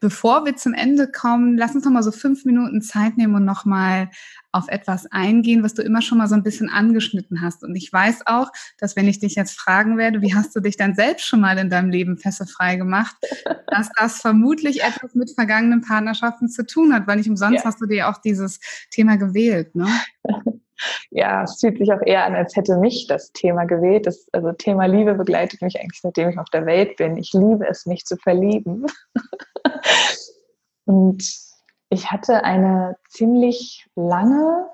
Bevor 0.00 0.44
wir 0.44 0.54
zum 0.54 0.74
Ende 0.74 1.10
kommen, 1.10 1.56
lass 1.56 1.74
uns 1.74 1.84
noch 1.84 1.90
mal 1.90 2.02
so 2.04 2.12
fünf 2.12 2.44
Minuten 2.44 2.82
Zeit 2.82 3.16
nehmen 3.16 3.34
und 3.34 3.44
noch 3.44 3.64
mal 3.64 4.10
auf 4.52 4.68
etwas 4.68 5.06
eingehen, 5.10 5.62
was 5.62 5.74
du 5.74 5.82
immer 5.82 6.02
schon 6.02 6.18
mal 6.18 6.28
so 6.28 6.34
ein 6.34 6.42
bisschen 6.42 6.70
angeschnitten 6.70 7.42
hast. 7.42 7.64
Und 7.64 7.74
ich 7.74 7.92
weiß 7.92 8.26
auch, 8.26 8.50
dass 8.78 8.96
wenn 8.96 9.08
ich 9.08 9.18
dich 9.18 9.34
jetzt 9.34 9.58
fragen 9.58 9.98
werde, 9.98 10.22
wie 10.22 10.34
hast 10.34 10.54
du 10.54 10.60
dich 10.60 10.76
dann 10.76 10.94
selbst 10.94 11.26
schon 11.26 11.40
mal 11.40 11.58
in 11.58 11.68
deinem 11.68 11.90
Leben 11.90 12.16
fesselfrei 12.16 12.76
gemacht, 12.76 13.16
dass 13.66 13.90
das 13.98 14.20
vermutlich 14.20 14.82
etwas 14.82 15.14
mit 15.14 15.32
vergangenen 15.34 15.82
Partnerschaften 15.82 16.48
zu 16.48 16.64
tun 16.64 16.94
hat, 16.94 17.06
weil 17.06 17.16
nicht 17.16 17.28
umsonst 17.28 17.58
ja. 17.58 17.64
hast 17.64 17.80
du 17.80 17.86
dir 17.86 18.08
auch 18.08 18.18
dieses 18.18 18.60
Thema 18.90 19.16
gewählt. 19.16 19.74
Ne? 19.74 19.88
ja, 21.10 21.42
es 21.42 21.58
fühlt 21.60 21.78
sich 21.78 21.92
auch 21.92 22.02
eher 22.04 22.24
an, 22.24 22.34
als 22.34 22.56
hätte 22.56 22.76
mich 22.78 23.06
das 23.08 23.32
Thema 23.32 23.64
gewählt. 23.64 24.06
Das 24.06 24.26
also 24.32 24.52
Thema 24.52 24.86
Liebe 24.86 25.14
begleitet 25.14 25.62
mich 25.62 25.78
eigentlich, 25.78 26.00
seitdem 26.00 26.30
ich 26.30 26.38
auf 26.38 26.50
der 26.50 26.66
Welt 26.66 26.96
bin. 26.96 27.16
Ich 27.16 27.32
liebe 27.32 27.66
es, 27.68 27.86
mich 27.86 28.04
zu 28.04 28.16
verlieben. 28.16 28.86
Und 30.84 31.22
ich 31.90 32.10
hatte 32.10 32.44
eine 32.44 32.96
ziemlich 33.08 33.86
lange 33.94 34.68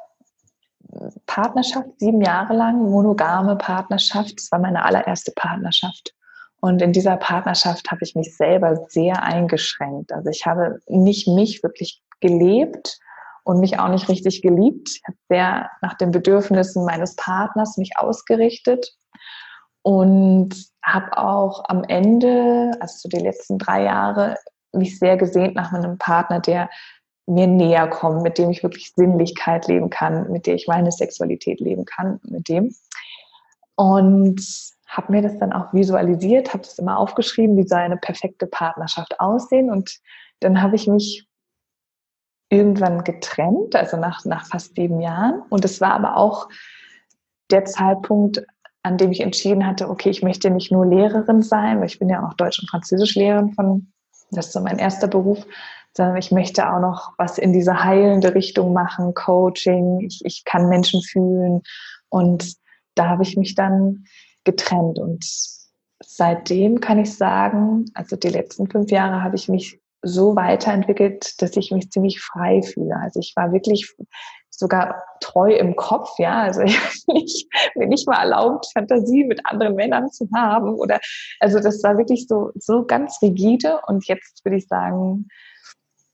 Partnerschaft, 1.26 1.88
sieben 1.98 2.20
Jahre 2.20 2.54
lang, 2.54 2.90
monogame 2.90 3.56
Partnerschaft. 3.56 4.38
Das 4.38 4.52
war 4.52 4.58
meine 4.58 4.84
allererste 4.84 5.32
Partnerschaft. 5.34 6.14
Und 6.60 6.80
in 6.80 6.92
dieser 6.92 7.16
Partnerschaft 7.16 7.90
habe 7.90 8.00
ich 8.02 8.14
mich 8.14 8.36
selber 8.36 8.76
sehr 8.88 9.22
eingeschränkt. 9.22 10.12
Also 10.12 10.30
ich 10.30 10.46
habe 10.46 10.80
nicht 10.86 11.28
mich 11.28 11.62
wirklich 11.62 12.02
gelebt 12.20 12.98
und 13.44 13.60
mich 13.60 13.78
auch 13.78 13.88
nicht 13.88 14.08
richtig 14.08 14.40
geliebt. 14.40 14.88
Ich 14.88 15.02
habe 15.06 15.18
sehr 15.28 15.70
nach 15.82 15.94
den 15.94 16.10
Bedürfnissen 16.10 16.84
meines 16.84 17.16
Partners 17.16 17.76
mich 17.76 17.98
ausgerichtet 17.98 18.96
und 19.82 20.54
habe 20.82 21.16
auch 21.18 21.64
am 21.68 21.84
Ende, 21.84 22.72
also 22.80 22.94
so 22.96 23.08
die 23.10 23.22
letzten 23.22 23.58
drei 23.58 23.82
Jahre, 23.82 24.36
mich 24.74 24.98
sehr 24.98 25.16
gesehnt 25.16 25.54
nach 25.54 25.72
einem 25.72 25.98
Partner, 25.98 26.40
der 26.40 26.68
mir 27.26 27.46
näher 27.46 27.88
kommt, 27.88 28.22
mit 28.22 28.38
dem 28.38 28.50
ich 28.50 28.62
wirklich 28.62 28.92
Sinnlichkeit 28.94 29.66
leben 29.66 29.90
kann, 29.90 30.30
mit 30.30 30.46
dem 30.46 30.56
ich 30.56 30.66
meine 30.68 30.92
Sexualität 30.92 31.60
leben 31.60 31.84
kann, 31.84 32.20
mit 32.24 32.48
dem. 32.48 32.74
Und 33.76 34.40
habe 34.86 35.12
mir 35.12 35.22
das 35.22 35.38
dann 35.38 35.52
auch 35.52 35.72
visualisiert, 35.72 36.52
habe 36.52 36.62
das 36.62 36.78
immer 36.78 36.98
aufgeschrieben, 36.98 37.56
wie 37.56 37.66
soll 37.66 37.80
eine 37.80 37.96
perfekte 37.96 38.46
Partnerschaft 38.46 39.18
aussehen. 39.20 39.70
Und 39.70 39.98
dann 40.40 40.62
habe 40.62 40.76
ich 40.76 40.86
mich 40.86 41.26
irgendwann 42.50 43.02
getrennt, 43.02 43.74
also 43.74 43.96
nach, 43.96 44.24
nach 44.24 44.46
fast 44.46 44.76
sieben 44.76 45.00
Jahren. 45.00 45.42
Und 45.48 45.64
es 45.64 45.80
war 45.80 45.92
aber 45.92 46.16
auch 46.16 46.48
der 47.50 47.64
Zeitpunkt, 47.64 48.44
an 48.82 48.98
dem 48.98 49.10
ich 49.10 49.20
entschieden 49.20 49.66
hatte, 49.66 49.88
okay, 49.88 50.10
ich 50.10 50.22
möchte 50.22 50.50
nicht 50.50 50.70
nur 50.70 50.86
Lehrerin 50.86 51.42
sein, 51.42 51.80
weil 51.80 51.86
ich 51.86 51.98
bin 51.98 52.10
ja 52.10 52.26
auch 52.26 52.34
Deutsch- 52.34 52.60
und 52.60 52.68
Französischlehrerin 52.68 53.54
von, 53.54 53.92
das 54.34 54.46
ist 54.46 54.52
so 54.52 54.60
mein 54.60 54.78
erster 54.78 55.08
Beruf, 55.08 55.44
sondern 55.96 56.16
ich 56.16 56.30
möchte 56.30 56.70
auch 56.70 56.80
noch 56.80 57.12
was 57.18 57.38
in 57.38 57.52
diese 57.52 57.84
heilende 57.84 58.34
Richtung 58.34 58.72
machen, 58.72 59.14
Coaching, 59.14 60.00
ich, 60.00 60.20
ich 60.24 60.44
kann 60.44 60.68
Menschen 60.68 61.02
fühlen. 61.02 61.62
Und 62.08 62.54
da 62.94 63.08
habe 63.08 63.22
ich 63.22 63.36
mich 63.36 63.54
dann 63.54 64.04
getrennt. 64.44 64.98
Und 64.98 65.24
seitdem 66.04 66.80
kann 66.80 66.98
ich 66.98 67.14
sagen, 67.14 67.86
also 67.94 68.16
die 68.16 68.28
letzten 68.28 68.68
fünf 68.68 68.90
Jahre 68.90 69.22
habe 69.22 69.36
ich 69.36 69.48
mich 69.48 69.80
so 70.02 70.36
weiterentwickelt, 70.36 71.40
dass 71.40 71.56
ich 71.56 71.70
mich 71.70 71.90
ziemlich 71.90 72.20
frei 72.20 72.62
fühle. 72.62 72.96
Also 72.96 73.20
ich 73.20 73.32
war 73.36 73.52
wirklich 73.52 73.94
sogar 74.58 75.02
treu 75.20 75.52
im 75.54 75.76
Kopf, 75.76 76.18
ja. 76.18 76.42
Also 76.42 76.62
ich 77.14 77.48
mir 77.74 77.86
nicht 77.86 78.06
mal 78.06 78.20
erlaubt, 78.20 78.66
Fantasie 78.72 79.24
mit 79.24 79.44
anderen 79.44 79.74
Männern 79.74 80.10
zu 80.10 80.28
haben. 80.34 80.74
Oder 80.74 81.00
also 81.40 81.60
das 81.60 81.82
war 81.82 81.98
wirklich 81.98 82.26
so, 82.28 82.52
so 82.54 82.84
ganz 82.84 83.20
rigide. 83.22 83.80
Und 83.86 84.06
jetzt 84.06 84.44
würde 84.44 84.56
ich 84.56 84.66
sagen, 84.66 85.28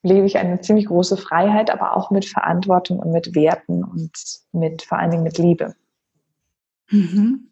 lebe 0.03 0.27
ich 0.27 0.39
eine 0.39 0.61
ziemlich 0.61 0.87
große 0.87 1.17
Freiheit, 1.17 1.71
aber 1.71 1.97
auch 1.97 2.11
mit 2.11 2.25
Verantwortung 2.25 2.99
und 3.01 3.13
mit 3.13 3.35
Werten 3.35 3.85
und 3.85 4.13
mit 4.53 4.83
vor 4.83 4.99
allen 4.99 5.11
Dingen 5.11 5.23
mit 5.23 5.39
Liebe. 5.39 5.75
Mhm. 6.91 7.51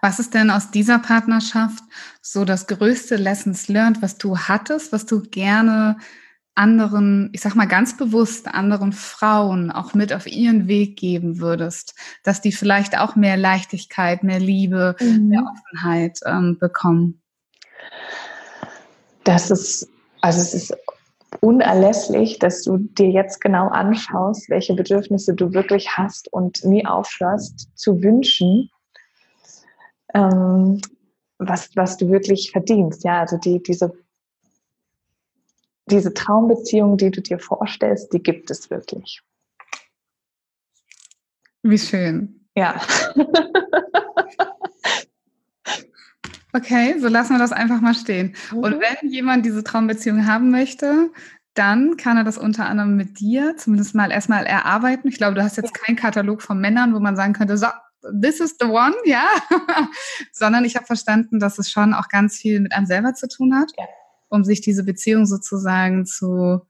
Was 0.00 0.18
ist 0.18 0.32
denn 0.32 0.50
aus 0.50 0.70
dieser 0.70 0.98
Partnerschaft 0.98 1.84
so 2.22 2.44
das 2.44 2.66
größte 2.66 3.16
Lessons 3.16 3.68
learned, 3.68 4.00
was 4.00 4.16
du 4.16 4.38
hattest, 4.38 4.92
was 4.92 5.04
du 5.04 5.20
gerne 5.20 5.98
anderen, 6.60 7.30
ich 7.32 7.40
sag 7.40 7.54
mal 7.54 7.66
ganz 7.66 7.96
bewusst 7.96 8.46
anderen 8.46 8.92
Frauen 8.92 9.72
auch 9.72 9.94
mit 9.94 10.12
auf 10.12 10.26
ihren 10.26 10.68
Weg 10.68 10.96
geben 10.98 11.40
würdest, 11.40 11.94
dass 12.22 12.42
die 12.42 12.52
vielleicht 12.52 12.98
auch 12.98 13.16
mehr 13.16 13.38
Leichtigkeit, 13.38 14.22
mehr 14.22 14.38
Liebe, 14.38 14.94
mhm. 15.00 15.28
mehr 15.28 15.42
Offenheit 15.42 16.20
ähm, 16.26 16.58
bekommen? 16.60 17.22
Das 19.24 19.50
ist, 19.50 19.88
also 20.20 20.40
es 20.40 20.52
ist 20.52 20.76
unerlässlich, 21.40 22.38
dass 22.38 22.62
du 22.62 22.76
dir 22.76 23.08
jetzt 23.08 23.40
genau 23.40 23.68
anschaust, 23.68 24.50
welche 24.50 24.74
Bedürfnisse 24.74 25.34
du 25.34 25.54
wirklich 25.54 25.96
hast 25.96 26.30
und 26.32 26.62
nie 26.64 26.84
aufhörst 26.84 27.70
zu 27.74 28.02
wünschen, 28.02 28.70
ähm, 30.12 30.80
was, 31.38 31.70
was 31.74 31.96
du 31.96 32.10
wirklich 32.10 32.50
verdienst. 32.50 33.02
Ja, 33.04 33.20
also 33.20 33.38
die, 33.38 33.62
diese, 33.62 33.92
diese 35.90 36.14
Traumbeziehung, 36.14 36.96
die 36.96 37.10
du 37.10 37.20
dir 37.20 37.38
vorstellst, 37.38 38.12
die 38.12 38.22
gibt 38.22 38.50
es 38.50 38.70
wirklich. 38.70 39.22
Wie 41.62 41.78
schön. 41.78 42.46
Ja. 42.56 42.80
okay, 46.52 46.98
so 46.98 47.08
lassen 47.08 47.34
wir 47.34 47.38
das 47.38 47.52
einfach 47.52 47.80
mal 47.80 47.94
stehen. 47.94 48.34
Mhm. 48.52 48.58
Und 48.58 48.80
wenn 48.80 49.10
jemand 49.10 49.44
diese 49.44 49.62
Traumbeziehung 49.62 50.26
haben 50.26 50.50
möchte, 50.50 51.10
dann 51.54 51.96
kann 51.96 52.16
er 52.16 52.24
das 52.24 52.38
unter 52.38 52.66
anderem 52.66 52.96
mit 52.96 53.20
dir 53.20 53.56
zumindest 53.56 53.94
mal 53.94 54.10
erstmal 54.10 54.46
erarbeiten. 54.46 55.08
Ich 55.08 55.18
glaube, 55.18 55.34
du 55.34 55.42
hast 55.42 55.56
jetzt 55.56 55.76
ja. 55.76 55.82
keinen 55.84 55.96
Katalog 55.96 56.42
von 56.42 56.60
Männern, 56.60 56.94
wo 56.94 57.00
man 57.00 57.16
sagen 57.16 57.32
könnte, 57.32 57.58
so, 57.58 57.66
this 58.22 58.40
is 58.40 58.56
the 58.60 58.66
one, 58.66 58.94
ja, 59.04 59.26
sondern 60.32 60.64
ich 60.64 60.76
habe 60.76 60.86
verstanden, 60.86 61.38
dass 61.40 61.58
es 61.58 61.70
schon 61.70 61.92
auch 61.92 62.08
ganz 62.08 62.36
viel 62.36 62.60
mit 62.60 62.72
einem 62.72 62.86
selber 62.86 63.14
zu 63.14 63.28
tun 63.28 63.54
hat, 63.54 63.70
ja. 63.76 63.84
Um 64.30 64.44
sich 64.44 64.62
diese 64.62 64.84
Beziehung 64.84 65.26
sozusagen 65.26 66.06
zu, 66.06 66.62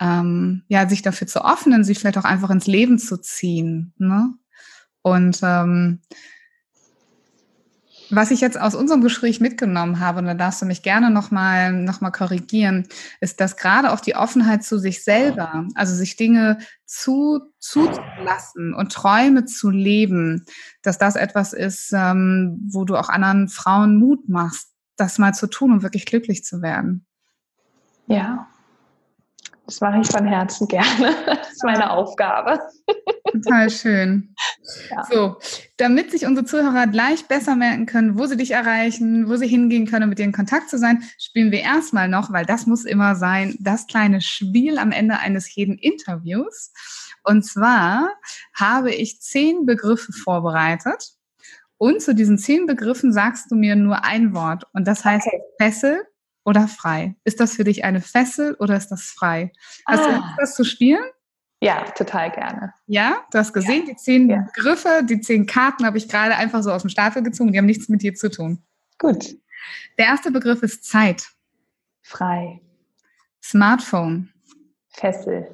ähm, 0.00 0.62
ja, 0.68 0.88
sich 0.88 1.02
dafür 1.02 1.26
zu 1.26 1.44
öffnen, 1.44 1.82
sich 1.82 1.98
vielleicht 1.98 2.18
auch 2.18 2.24
einfach 2.24 2.50
ins 2.50 2.68
Leben 2.68 2.98
zu 2.98 3.16
ziehen. 3.16 3.92
Ne? 3.98 4.34
Und 5.02 5.40
ähm, 5.42 6.00
was 8.14 8.30
ich 8.30 8.42
jetzt 8.42 8.60
aus 8.60 8.74
unserem 8.74 9.00
Gespräch 9.00 9.40
mitgenommen 9.40 9.98
habe, 9.98 10.18
und 10.18 10.26
da 10.26 10.34
darfst 10.34 10.60
du 10.60 10.66
mich 10.66 10.82
gerne 10.82 11.10
nochmal 11.10 11.72
noch 11.72 12.02
mal 12.02 12.10
korrigieren, 12.10 12.86
ist, 13.20 13.40
dass 13.40 13.56
gerade 13.56 13.90
auch 13.90 14.00
die 14.00 14.14
Offenheit 14.14 14.64
zu 14.64 14.78
sich 14.78 15.02
selber, 15.02 15.66
also 15.74 15.94
sich 15.94 16.16
Dinge 16.16 16.58
zu, 16.84 17.40
zuzulassen 17.58 18.74
und 18.74 18.92
Träume 18.92 19.46
zu 19.46 19.70
leben, 19.70 20.44
dass 20.82 20.98
das 20.98 21.16
etwas 21.16 21.54
ist, 21.54 21.90
ähm, 21.94 22.60
wo 22.70 22.84
du 22.84 22.96
auch 22.96 23.08
anderen 23.08 23.48
Frauen 23.48 23.96
Mut 23.96 24.28
machst, 24.28 24.71
das 24.96 25.18
mal 25.18 25.34
zu 25.34 25.46
tun 25.46 25.72
und 25.72 25.82
wirklich 25.82 26.06
glücklich 26.06 26.44
zu 26.44 26.62
werden. 26.62 27.06
Ja, 28.06 28.48
das 29.66 29.80
mache 29.80 30.00
ich 30.00 30.08
von 30.08 30.26
Herzen 30.26 30.66
gerne. 30.68 31.14
Das 31.24 31.52
ist 31.52 31.64
meine 31.64 31.90
Aufgabe. 31.90 32.60
Total 33.30 33.70
schön. 33.70 34.34
Ja. 34.90 35.04
So, 35.10 35.36
damit 35.76 36.10
sich 36.10 36.26
unsere 36.26 36.44
Zuhörer 36.44 36.86
gleich 36.86 37.26
besser 37.26 37.56
merken 37.56 37.86
können, 37.86 38.18
wo 38.18 38.26
sie 38.26 38.36
dich 38.36 38.50
erreichen, 38.50 39.28
wo 39.28 39.36
sie 39.36 39.46
hingehen 39.46 39.86
können, 39.86 40.04
um 40.04 40.08
mit 40.10 40.18
dir 40.18 40.24
in 40.24 40.32
Kontakt 40.32 40.68
zu 40.68 40.78
sein, 40.78 41.02
spielen 41.18 41.52
wir 41.52 41.60
erstmal 41.60 42.08
noch, 42.08 42.32
weil 42.32 42.44
das 42.44 42.66
muss 42.66 42.84
immer 42.84 43.14
sein, 43.14 43.56
das 43.60 43.86
kleine 43.86 44.20
Spiel 44.20 44.78
am 44.78 44.92
Ende 44.92 45.18
eines 45.18 45.54
jeden 45.54 45.78
Interviews. 45.78 46.72
Und 47.24 47.44
zwar 47.44 48.10
habe 48.54 48.92
ich 48.92 49.20
zehn 49.20 49.64
Begriffe 49.64 50.12
vorbereitet. 50.12 51.12
Und 51.82 52.00
zu 52.00 52.14
diesen 52.14 52.38
zehn 52.38 52.66
Begriffen 52.66 53.12
sagst 53.12 53.50
du 53.50 53.56
mir 53.56 53.74
nur 53.74 54.04
ein 54.04 54.34
Wort. 54.34 54.68
Und 54.72 54.86
das 54.86 55.04
heißt 55.04 55.26
okay. 55.26 55.42
Fessel 55.58 56.06
oder 56.44 56.68
frei. 56.68 57.16
Ist 57.24 57.40
das 57.40 57.56
für 57.56 57.64
dich 57.64 57.82
eine 57.82 58.00
Fessel 58.00 58.54
oder 58.60 58.76
ist 58.76 58.90
das 58.90 59.06
frei? 59.06 59.50
Hast 59.88 60.04
ah. 60.04 60.06
du 60.06 60.14
Lust, 60.14 60.34
das 60.36 60.54
zu 60.54 60.62
spielen? 60.62 61.02
Ja, 61.60 61.82
total 61.90 62.30
gerne. 62.30 62.72
Ja, 62.86 63.24
du 63.32 63.38
hast 63.38 63.52
gesehen, 63.52 63.84
ja. 63.84 63.94
die 63.94 63.96
zehn 63.96 64.30
ja. 64.30 64.46
Begriffe, 64.54 65.02
die 65.02 65.20
zehn 65.20 65.44
Karten 65.46 65.84
habe 65.84 65.98
ich 65.98 66.08
gerade 66.08 66.36
einfach 66.36 66.62
so 66.62 66.70
aus 66.70 66.82
dem 66.82 66.88
Stapel 66.88 67.24
gezogen. 67.24 67.50
Die 67.50 67.58
haben 67.58 67.66
nichts 67.66 67.88
mit 67.88 68.00
dir 68.02 68.14
zu 68.14 68.30
tun. 68.30 68.62
Gut. 69.00 69.36
Der 69.98 70.06
erste 70.06 70.30
Begriff 70.30 70.62
ist 70.62 70.84
Zeit. 70.84 71.30
Frei. 72.00 72.60
Smartphone. 73.42 74.32
Fessel. 74.90 75.52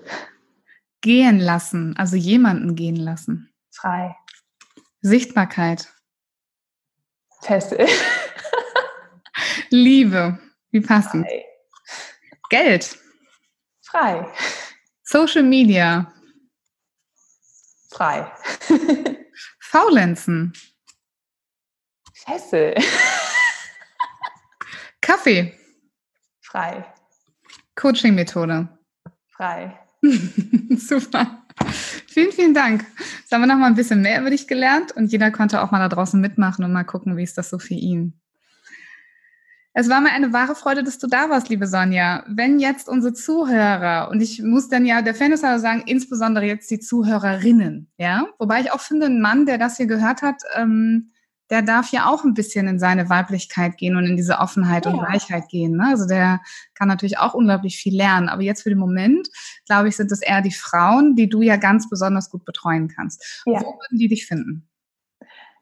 Gehen 1.00 1.38
lassen, 1.38 1.96
also 1.96 2.16
jemanden 2.16 2.74
gehen 2.74 2.96
lassen. 2.96 3.50
Frei. 3.70 4.14
Sichtbarkeit. 5.00 5.88
Fessel. 7.42 7.86
Liebe. 9.70 10.38
Wie 10.70 10.80
passend. 10.80 11.26
Frei. 11.26 11.44
Geld. 12.50 12.98
Frei. 13.82 14.26
Social 15.02 15.42
Media. 15.42 16.12
Frei. 17.90 18.30
Faulenzen. 19.60 20.52
Fessel. 22.14 22.74
Kaffee. 25.00 25.54
Frei. 26.40 26.84
Coaching-Methode. 27.76 28.68
Frei. 29.28 29.78
Super. 30.76 31.44
Vielen, 32.18 32.32
vielen 32.32 32.54
Dank. 32.54 32.84
Jetzt 33.20 33.30
haben 33.30 33.42
wir 33.42 33.46
noch 33.46 33.58
mal 33.58 33.68
ein 33.68 33.76
bisschen 33.76 34.02
mehr 34.02 34.20
über 34.20 34.30
dich 34.30 34.48
gelernt 34.48 34.90
und 34.90 35.12
jeder 35.12 35.30
konnte 35.30 35.62
auch 35.62 35.70
mal 35.70 35.78
da 35.78 35.88
draußen 35.88 36.20
mitmachen 36.20 36.64
und 36.64 36.72
mal 36.72 36.82
gucken, 36.82 37.16
wie 37.16 37.22
ist 37.22 37.38
das 37.38 37.48
so 37.48 37.60
für 37.60 37.74
ihn. 37.74 38.14
Es 39.72 39.88
war 39.88 40.00
mir 40.00 40.10
eine 40.10 40.32
wahre 40.32 40.56
Freude, 40.56 40.82
dass 40.82 40.98
du 40.98 41.06
da 41.06 41.30
warst, 41.30 41.48
liebe 41.48 41.68
Sonja. 41.68 42.24
Wenn 42.26 42.58
jetzt 42.58 42.88
unsere 42.88 43.14
Zuhörer, 43.14 44.10
und 44.10 44.20
ich 44.20 44.42
muss 44.42 44.68
dann 44.68 44.84
ja 44.84 45.00
der 45.00 45.14
Fairness 45.14 45.42
sagen, 45.42 45.84
insbesondere 45.86 46.44
jetzt 46.44 46.68
die 46.72 46.80
Zuhörerinnen, 46.80 47.88
ja, 47.98 48.26
wobei 48.40 48.62
ich 48.62 48.72
auch 48.72 48.80
finde, 48.80 49.06
ein 49.06 49.20
Mann, 49.20 49.46
der 49.46 49.58
das 49.58 49.76
hier 49.76 49.86
gehört 49.86 50.22
hat, 50.22 50.42
ähm, 50.56 51.12
der 51.50 51.62
darf 51.62 51.90
ja 51.92 52.06
auch 52.10 52.24
ein 52.24 52.34
bisschen 52.34 52.68
in 52.68 52.78
seine 52.78 53.08
Weiblichkeit 53.08 53.78
gehen 53.78 53.96
und 53.96 54.06
in 54.06 54.16
diese 54.16 54.38
Offenheit 54.38 54.86
ja. 54.86 54.92
und 54.92 55.00
Weichheit 55.00 55.48
gehen. 55.48 55.76
Ne? 55.76 55.86
Also 55.90 56.06
der 56.06 56.40
kann 56.74 56.88
natürlich 56.88 57.18
auch 57.18 57.34
unglaublich 57.34 57.76
viel 57.76 57.96
lernen. 57.96 58.28
Aber 58.28 58.42
jetzt 58.42 58.62
für 58.62 58.68
den 58.68 58.78
Moment, 58.78 59.28
glaube 59.66 59.88
ich, 59.88 59.96
sind 59.96 60.12
es 60.12 60.22
eher 60.22 60.42
die 60.42 60.52
Frauen, 60.52 61.16
die 61.16 61.28
du 61.28 61.42
ja 61.42 61.56
ganz 61.56 61.88
besonders 61.88 62.30
gut 62.30 62.44
betreuen 62.44 62.88
kannst. 62.88 63.42
Ja. 63.46 63.60
Wo 63.60 63.66
würden 63.66 63.98
die 63.98 64.08
dich 64.08 64.26
finden? 64.26 64.68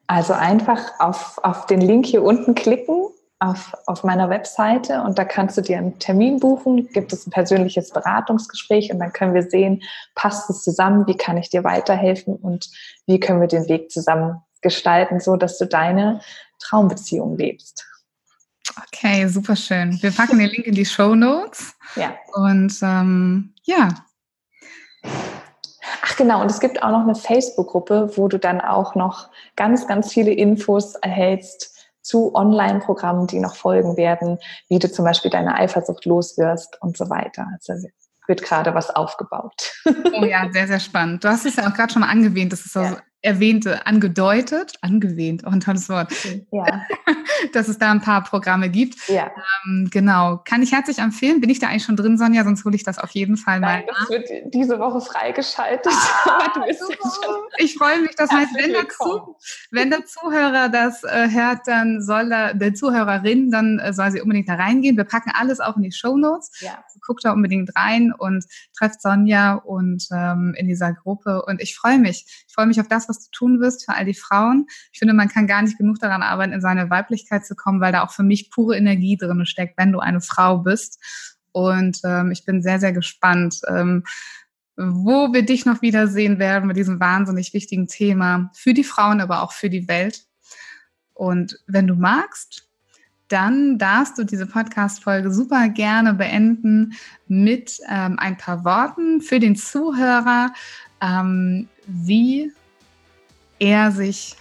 Also 0.09 0.33
einfach 0.33 0.81
auf, 0.99 1.39
auf 1.43 1.67
den 1.67 1.81
Link 1.81 2.07
hier 2.07 2.23
unten 2.23 2.55
klicken 2.55 3.09
auf, 3.39 3.75
auf 3.87 4.03
meiner 4.03 4.31
Webseite 4.31 5.03
und 5.03 5.19
da 5.19 5.25
kannst 5.25 5.59
du 5.59 5.61
dir 5.61 5.77
einen 5.77 5.99
Termin 5.99 6.41
buchen, 6.41 6.89
gibt 6.89 7.13
es 7.13 7.27
ein 7.27 7.31
persönliches 7.31 7.91
Beratungsgespräch 7.91 8.91
und 8.93 8.99
dann 8.99 9.13
können 9.13 9.35
wir 9.35 9.43
sehen, 9.43 9.83
passt 10.15 10.49
es 10.49 10.63
zusammen, 10.63 11.07
wie 11.07 11.17
kann 11.17 11.37
ich 11.37 11.51
dir 11.51 11.63
weiterhelfen 11.63 12.35
und 12.35 12.71
wie 13.07 13.21
können 13.21 13.41
wir 13.41 13.49
den 13.49 13.69
Weg 13.69 13.91
zusammen 13.91 14.41
gestalten, 14.67 15.21
so 15.21 15.37
dass 15.37 15.59
du 15.59 15.67
deine 15.67 16.21
Traumbeziehung 16.59 17.39
lebst. 17.39 17.87
Okay, 18.89 19.29
super 19.29 19.55
schön. 19.55 19.97
Wir 20.03 20.11
packen 20.11 20.41
den 20.41 20.51
Link 20.51 20.67
in 20.67 20.75
die 20.75 20.85
Show 20.85 21.15
Notes. 21.15 21.75
Ja. 21.95 22.17
Und 22.35 22.77
ähm, 22.83 23.55
ja. 23.63 23.91
Ach 26.03 26.17
genau, 26.17 26.41
und 26.43 26.51
es 26.51 26.59
gibt 26.59 26.83
auch 26.83 26.91
noch 26.91 27.03
eine 27.03 27.15
Facebook-Gruppe, 27.15 28.11
wo 28.17 28.27
du 28.27 28.41
dann 28.41 28.61
auch 28.61 28.97
noch 28.97 29.31
ganz, 29.55 29.87
ganz 29.87 30.13
viele 30.13 30.33
Infos 30.33 30.97
erhältst 30.97 31.77
zu 32.03 32.35
Online-Programmen, 32.35 33.29
die 33.29 33.39
noch 33.39 33.55
folgen 33.55 33.97
werden, 33.97 34.39
wie 34.69 34.81
du 34.81 34.91
zum 34.91 35.05
Beispiel 35.05 35.31
deine 35.31 35.55
Eifersucht 35.55 36.05
loswirst 36.05 36.77
und 36.83 36.97
so 36.97 37.09
weiter. 37.09 37.47
Also 37.69 37.89
wird 38.27 38.43
gerade 38.43 38.75
was 38.75 38.91
aufgebaut. 38.91 39.73
Oh 39.87 40.25
ja, 40.25 40.51
sehr, 40.51 40.67
sehr 40.67 40.81
spannend. 40.81 41.23
Du 41.23 41.29
hast 41.29 41.47
es 41.47 41.55
ja 41.55 41.69
auch 41.69 41.75
gerade 41.75 41.93
schon 41.93 42.01
mal 42.01 42.11
angewähnt, 42.11 42.53
das 42.53 42.67
ist 42.67 42.73
so 42.73 42.81
ja 42.81 42.97
erwähnte, 43.27 43.87
angedeutet, 43.87 44.75
angewähnt, 44.83 45.45
auch 45.47 45.53
ein 45.53 45.59
tolles 45.59 45.89
Wort, 45.89 46.13
ja. 46.53 46.65
dass 47.53 47.67
es 47.67 47.77
da 47.77 47.91
ein 47.91 48.01
paar 48.01 48.23
Programme 48.23 48.71
gibt. 48.71 49.09
Ja. 49.09 49.33
Ähm, 49.67 49.89
genau. 49.91 50.41
Kann 50.45 50.63
ich 50.63 50.71
herzlich 50.71 50.99
empfehlen. 50.99 51.41
Bin 51.41 51.51
ich 51.51 51.59
da 51.59 51.67
eigentlich 51.67 51.83
schon 51.83 51.97
drin, 51.97 52.19
Sonja? 52.19 52.45
Sonst 52.45 52.65
hole 52.65 52.77
ich 52.77 52.85
das 52.85 52.99
auf 52.99 53.11
jeden 53.11 53.37
Fall 53.37 53.59
Nein, 53.59 53.85
mal. 53.85 53.95
Das 53.99 54.11
wird 54.11 54.55
diese 54.55 54.79
Woche 54.79 55.01
freigeschaltet. 55.01 55.93
Ah, 56.25 56.53
ich 57.59 57.75
freue 57.75 58.01
mich. 58.01 58.15
Das 58.17 58.31
heißt, 58.31 58.55
wenn 58.55 58.73
der, 58.73 58.89
Zu, 58.89 59.37
wenn 59.73 59.91
der, 59.91 60.05
Zuhörer 60.05 60.69
das 60.69 61.03
äh, 61.03 61.29
hört, 61.29 61.67
dann 61.67 62.01
soll 62.03 62.29
da, 62.29 62.53
der 62.53 62.75
Zuhörerin, 62.75 63.51
dann 63.51 63.81
äh, 63.81 63.93
soll 63.93 64.13
sie 64.13 64.21
unbedingt 64.21 64.49
da 64.49 64.55
reingehen. 64.55 64.97
Wir 64.97 65.05
packen 65.05 65.33
alles 65.35 65.59
auch 65.59 65.77
in 65.77 65.83
die 65.83 65.93
Show 65.93 66.17
Notes. 66.17 66.53
Ja. 66.61 66.85
Also 66.85 67.01
guckt 67.05 67.25
da 67.25 67.33
unbedingt 67.33 67.75
rein 67.75 68.13
und 68.17 68.45
trefft 68.79 69.03
Sonja 69.03 69.55
und 69.55 70.07
ähm, 70.13 70.55
in 70.57 70.69
dieser 70.69 70.93
Gruppe. 70.93 71.43
Und 71.45 71.61
ich 71.61 71.75
freue 71.75 71.99
mich. 71.99 72.46
Freue 72.57 72.67
mich 72.67 72.81
auf 72.81 72.89
das, 72.89 73.09
was 73.09 73.17
was 73.17 73.25
du 73.25 73.31
tun 73.31 73.61
wirst 73.61 73.85
für 73.85 73.95
all 73.95 74.05
die 74.05 74.15
Frauen. 74.15 74.67
Ich 74.93 74.99
finde, 74.99 75.15
man 75.15 75.29
kann 75.29 75.47
gar 75.47 75.63
nicht 75.63 75.79
genug 75.79 75.99
daran 75.99 76.23
arbeiten, 76.23 76.53
in 76.53 76.61
seine 76.61 76.91
Weiblichkeit 76.91 77.47
zu 77.47 77.55
kommen, 77.55 77.81
weil 77.81 77.93
da 77.93 78.05
auch 78.05 78.13
für 78.13 78.23
mich 78.23 78.51
pure 78.51 78.77
Energie 78.77 79.17
drin 79.17 79.45
steckt, 79.47 79.79
wenn 79.79 79.93
du 79.93 79.99
eine 79.99 80.21
Frau 80.21 80.59
bist. 80.59 81.03
Und 81.53 82.01
ähm, 82.05 82.31
ich 82.31 82.45
bin 82.45 82.63
sehr, 82.63 82.79
sehr 82.79 82.93
gespannt, 82.93 83.61
ähm, 83.69 84.05
wo 84.77 85.33
wir 85.33 85.45
dich 85.45 85.65
noch 85.65 85.81
wiedersehen 85.81 86.39
werden 86.39 86.67
mit 86.67 86.77
diesem 86.77 87.01
wahnsinnig 87.01 87.55
wichtigen 87.55 87.87
Thema 87.87 88.51
für 88.55 88.75
die 88.75 88.85
Frauen, 88.85 89.21
aber 89.21 89.43
auch 89.43 89.53
für 89.53 89.71
die 89.71 89.89
Welt. 89.89 90.27
Und 91.15 91.59
wenn 91.67 91.87
du 91.87 91.95
magst, 91.95 92.66
dann 93.29 93.79
darfst 93.79 94.19
du 94.19 94.25
diese 94.25 94.47
Podcast-Folge 94.47 95.33
super 95.33 95.69
gerne 95.69 96.15
beenden 96.15 96.95
mit 97.29 97.81
ähm, 97.91 98.19
ein 98.19 98.37
paar 98.37 98.65
Worten 98.65 99.21
für 99.21 99.41
den 99.41 99.57
Zuhörer, 99.57 100.53
ähm, 101.01 101.69
wie 101.87 102.53
er 103.59 103.91
sich 103.91 104.37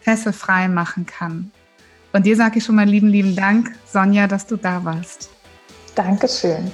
fesselfrei 0.00 0.68
machen 0.68 1.06
kann. 1.06 1.50
Und 2.12 2.26
dir 2.26 2.36
sage 2.36 2.58
ich 2.58 2.64
schon 2.64 2.76
mal 2.76 2.88
lieben, 2.88 3.08
lieben 3.08 3.36
Dank, 3.36 3.72
Sonja, 3.86 4.26
dass 4.26 4.46
du 4.46 4.56
da 4.56 4.84
warst. 4.84 5.30
Dankeschön. 5.94 6.70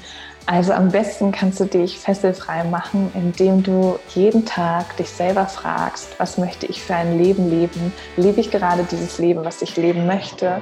Also 0.46 0.72
am 0.72 0.88
besten 0.88 1.30
kannst 1.30 1.60
du 1.60 1.64
dich 1.64 1.98
fesselfrei 1.98 2.64
machen, 2.64 3.10
indem 3.14 3.62
du 3.62 3.98
jeden 4.14 4.44
Tag 4.44 4.96
dich 4.96 5.08
selber 5.08 5.46
fragst, 5.46 6.08
was 6.18 6.38
möchte 6.38 6.66
ich 6.66 6.82
für 6.82 6.94
ein 6.94 7.18
Leben 7.18 7.50
leben? 7.50 7.92
Lebe 8.16 8.40
ich 8.40 8.50
gerade 8.50 8.84
dieses 8.90 9.18
Leben, 9.18 9.44
was 9.44 9.62
ich 9.62 9.76
leben 9.76 10.06
möchte? 10.06 10.60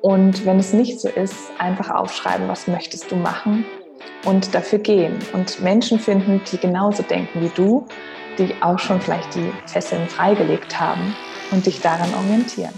Und 0.00 0.46
wenn 0.46 0.58
es 0.58 0.72
nicht 0.72 1.00
so 1.00 1.08
ist, 1.08 1.36
einfach 1.58 1.90
aufschreiben, 1.90 2.48
was 2.48 2.66
möchtest 2.66 3.10
du 3.10 3.16
machen 3.16 3.64
und 4.24 4.54
dafür 4.54 4.78
gehen 4.78 5.18
und 5.32 5.60
Menschen 5.60 5.98
finden, 5.98 6.40
die 6.50 6.58
genauso 6.58 7.02
denken 7.02 7.42
wie 7.42 7.50
du 7.54 7.86
die 8.40 8.54
auch 8.62 8.78
schon 8.78 9.00
vielleicht 9.00 9.34
die 9.34 9.52
Fesseln 9.66 10.08
freigelegt 10.08 10.78
haben 10.80 11.14
und 11.50 11.66
dich 11.66 11.80
daran 11.80 12.12
orientieren. 12.14 12.74